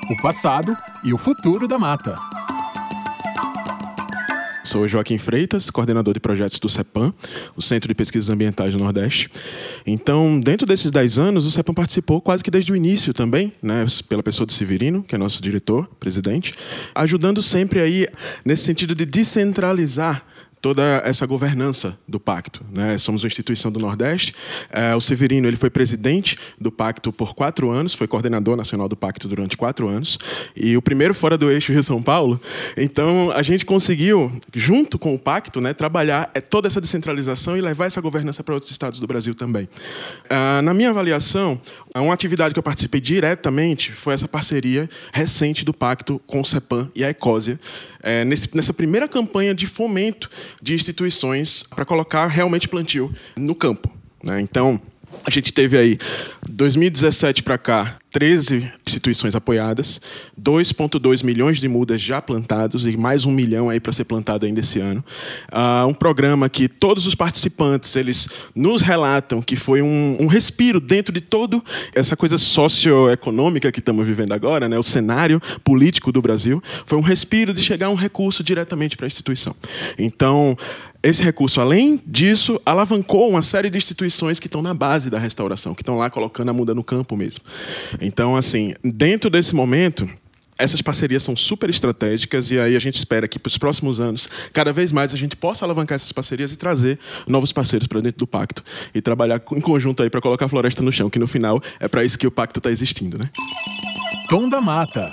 o 0.10 0.15
passado 0.18 0.76
e 1.04 1.13
o 1.13 1.18
futuro 1.18 1.68
da 1.68 1.80
mata. 1.80 2.18
Sou 4.63 4.88
Joaquim 4.88 5.18
Freitas, 5.18 5.70
coordenador 5.70 6.13
de 6.13 6.20
projetos 6.20 6.60
do 6.60 6.68
CEPAM, 6.68 7.13
o 7.56 7.62
Centro 7.62 7.88
de 7.88 7.94
Pesquisas 7.94 8.30
Ambientais 8.30 8.74
do 8.74 8.80
Nordeste. 8.80 9.30
Então, 9.86 10.39
dentro 10.39 10.65
desses 10.65 10.89
10 10.89 11.20
anos, 11.20 11.46
o 11.46 11.52
CEPAM 11.52 11.74
participou 11.74 12.20
quase 12.20 12.44
que 12.44 12.50
desde 12.50 12.72
o 12.72 12.76
início 12.76 13.13
também, 13.13 13.54
né, 13.62 13.86
pela 14.10 14.24
pessoa 14.24 14.46
do 14.46 14.52
Severino, 14.52 15.04
que 15.04 15.13
é 15.13 15.18
nosso 15.18 15.41
diretor, 15.41 15.88
presidente, 16.00 16.54
ajudando 16.96 17.44
sempre 17.44 17.80
aí 17.80 18.08
nesse 18.44 18.63
sentido 18.63 18.96
de 18.96 19.06
descentralizar 19.06 20.26
toda 20.65 20.99
essa 21.06 21.28
governança 21.28 21.95
do 22.08 22.19
pacto. 22.19 22.65
Né? 22.71 22.97
Somos 22.97 23.21
uma 23.21 23.28
instituição 23.28 23.71
do 23.71 23.80
Nordeste. 23.80 24.34
É, 24.71 24.95
o 24.95 24.99
Severino 24.99 25.47
ele 25.47 25.58
foi 25.58 25.69
presidente 25.69 26.39
do 26.60 26.71
pacto 26.71 27.13
por 27.13 27.36
quatro 27.36 27.69
anos, 27.69 27.93
foi 27.93 28.08
coordenador 28.08 28.58
nacional 28.58 28.89
do 28.89 28.95
pacto 28.95 29.28
durante 29.28 29.56
quatro 29.56 29.88
anos, 29.88 30.17
e 30.56 30.75
o 30.75 30.82
primeiro 30.82 31.13
fora 31.13 31.38
do 31.38 31.51
eixo 31.51 31.71
Rio-São 31.71 32.01
Paulo. 32.01 32.41
Então, 32.75 33.30
a 33.30 33.43
gente 33.43 33.63
conseguiu, 33.63 34.41
junto 34.55 34.97
com 34.97 35.13
o 35.13 35.20
pacto, 35.20 35.61
né, 35.61 35.72
trabalhar 35.72 36.32
é, 36.34 36.41
toda 36.41 36.68
essa 36.68 36.82
descentralização 36.82 37.55
e 37.55 37.61
levar 37.61 37.86
essa 37.86 38.01
governança 38.01 38.43
para 38.43 38.55
outros 38.55 38.72
estados 38.72 38.99
do 38.99 39.05
Brasil 39.05 39.36
também. 39.36 39.70
Ah, 40.28 40.63
na 40.63 40.74
minha 40.74 40.89
avaliação, 40.89 41.61
uma 41.93 42.11
atividade 42.11 42.55
que 42.55 42.59
eu 42.59 42.63
participei 42.63 42.99
diretamente 42.99 43.91
foi 43.91 44.16
essa 44.16 44.28
parceria 44.28 44.89
recente 45.13 45.63
do 45.63 45.76
pacto 45.76 46.20
com 46.26 46.41
o 46.41 46.45
CEPAM 46.45 46.89
e 46.95 47.03
a 47.03 47.09
Ecósia, 47.11 47.59
é, 48.05 48.24
nesse, 48.24 48.47
nessa 48.55 48.72
primeira 48.72 49.07
campanha 49.07 49.53
de 49.55 49.66
fomento 49.66 50.30
de 50.62 50.74
instituições 50.74 51.64
para 51.64 51.86
colocar 51.86 52.28
realmente 52.28 52.68
plantio 52.68 53.14
no 53.36 53.56
campo. 53.56 53.89
Né? 54.24 54.41
Então, 54.41 54.80
a 55.26 55.30
gente 55.30 55.53
teve 55.53 55.78
aí, 55.78 55.97
2017 56.49 57.43
para 57.43 57.58
cá, 57.58 57.97
13 58.16 58.72
instituições 58.88 59.36
apoiadas, 59.36 59.99
2,2 60.41 61.22
milhões 61.22 61.59
de 61.59 61.68
mudas 61.68 61.99
já 61.99 62.22
plantados 62.22 62.88
e 62.88 62.95
mais 62.95 63.26
um 63.26 63.32
milhão 63.32 63.70
aí 63.70 63.78
para 63.78 63.91
ser 63.91 64.05
plantado 64.05 64.45
ainda 64.45 64.61
esse 64.61 64.80
ano. 64.80 65.03
Uh, 65.51 65.86
um 65.86 65.93
programa 65.93 66.47
que 66.47 66.70
todos 66.70 67.05
os 67.05 67.13
participantes 67.13 67.93
eles 67.97 68.30
nos 68.55 68.82
relatam 68.82 69.41
que 69.41 69.57
foi 69.57 69.82
um, 69.82 70.16
um 70.18 70.28
respiro 70.28 70.80
dentro 70.80 71.11
de 71.11 71.20
todo 71.20 71.61
essa 71.93 72.16
coisa 72.16 72.38
socioeconômica 72.38 73.70
que 73.70 73.80
estamos 73.80 74.07
vivendo 74.07 74.32
agora, 74.32 74.70
né? 74.70 74.80
o 74.80 74.84
cenário 74.84 75.41
político 75.61 76.09
do 76.09 76.22
Brasil, 76.22 76.63
foi 76.86 76.97
um 76.97 77.01
respiro 77.01 77.53
de 77.53 77.61
chegar 77.61 77.89
um 77.89 77.95
recurso 77.95 78.41
diretamente 78.41 78.95
para 78.95 79.07
a 79.07 79.07
instituição. 79.07 79.53
Então, 79.99 80.55
esse 81.05 81.22
recurso, 81.22 81.61
além 81.61 82.01
disso, 82.03 82.59
alavancou 82.66 83.30
uma 83.30 83.43
série 83.43 83.70
de 83.70 83.78
instituições 83.78 84.39
que 84.39 84.47
estão 84.47 84.63
na 84.63 84.74
base 84.74 85.07
da 85.07 85.20
restauração, 85.20 85.76
que 85.76 85.84
estão 85.84 85.97
lá 85.97 86.09
colocando 86.09 86.49
a 86.49 86.53
muda 86.53 86.74
no 86.74 86.84
campo 86.84 87.16
mesmo. 87.16 87.43
Então, 88.06 88.36
assim, 88.36 88.76
dentro 88.84 89.32
desse 89.32 89.56
momento, 89.56 90.08
essas 90.60 90.80
parcerias 90.80 91.24
são 91.24 91.36
super 91.36 91.72
estratégicas 91.72 92.51
e 92.51 92.60
aí 92.60 92.76
a 92.76 92.80
gente 92.80 92.99
espera 92.99 93.28
que 93.28 93.39
para 93.39 93.49
os 93.49 93.58
próximos 93.58 93.99
anos, 93.99 94.30
cada 94.53 94.72
vez 94.72 94.91
mais 94.91 95.12
a 95.12 95.18
gente 95.18 95.36
possa 95.36 95.66
alavancar 95.66 95.95
essas 95.95 96.12
parcerias 96.12 96.51
e 96.51 96.56
trazer 96.56 96.99
novos 97.28 97.51
parceiros 97.51 97.88
para 97.88 97.99
dentro 98.01 98.20
do 98.20 98.28
pacto 98.28 98.64
e 98.93 99.01
trabalhar 99.01 99.41
em 99.53 99.60
conjunto 99.60 100.03
aí 100.03 100.10
para 100.10 100.22
colocar 100.22 100.45
a 100.45 100.47
floresta 100.47 100.84
no 100.84 100.91
chão, 100.91 101.10
que 101.10 101.18
no 101.18 101.28
final 101.28 101.60
é 101.80 101.88
para 101.88 102.03
isso 102.03 102.20
que 102.20 102.28
o 102.28 102.32
pacto 102.32 102.60
está 102.60 102.70
existindo, 102.70 103.18
né? 103.18 103.26
Tom 104.30 104.47
da 104.47 104.62
Mata. 104.62 105.12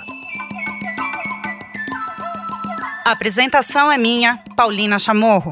A 3.03 3.11
apresentação 3.11 3.91
é 3.91 3.97
minha, 3.97 4.37
Paulina 4.55 4.99
Chamorro. 4.99 5.51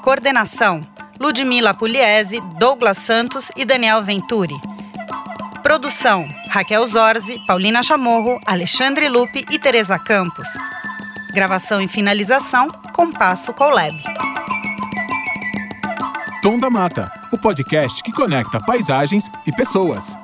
Coordenação: 0.00 0.80
Ludmila 1.18 1.74
Pugliese, 1.74 2.40
Douglas 2.56 2.98
Santos 2.98 3.50
e 3.56 3.64
Daniel 3.64 4.00
Venturi. 4.02 4.54
Produção: 5.64 6.28
Raquel 6.50 6.86
Zorzi, 6.86 7.40
Paulina 7.46 7.82
Chamorro, 7.82 8.38
Alexandre 8.44 9.08
Lupe 9.08 9.46
e 9.50 9.58
Teresa 9.58 9.98
Campos. 9.98 10.46
Gravação 11.32 11.80
e 11.80 11.88
finalização: 11.88 12.68
Compasso 12.92 13.54
Colab. 13.54 13.96
Tom 16.42 16.58
da 16.58 16.68
Mata, 16.68 17.10
o 17.32 17.38
podcast 17.38 18.02
que 18.02 18.12
conecta 18.12 18.60
paisagens 18.60 19.30
e 19.46 19.52
pessoas. 19.52 20.18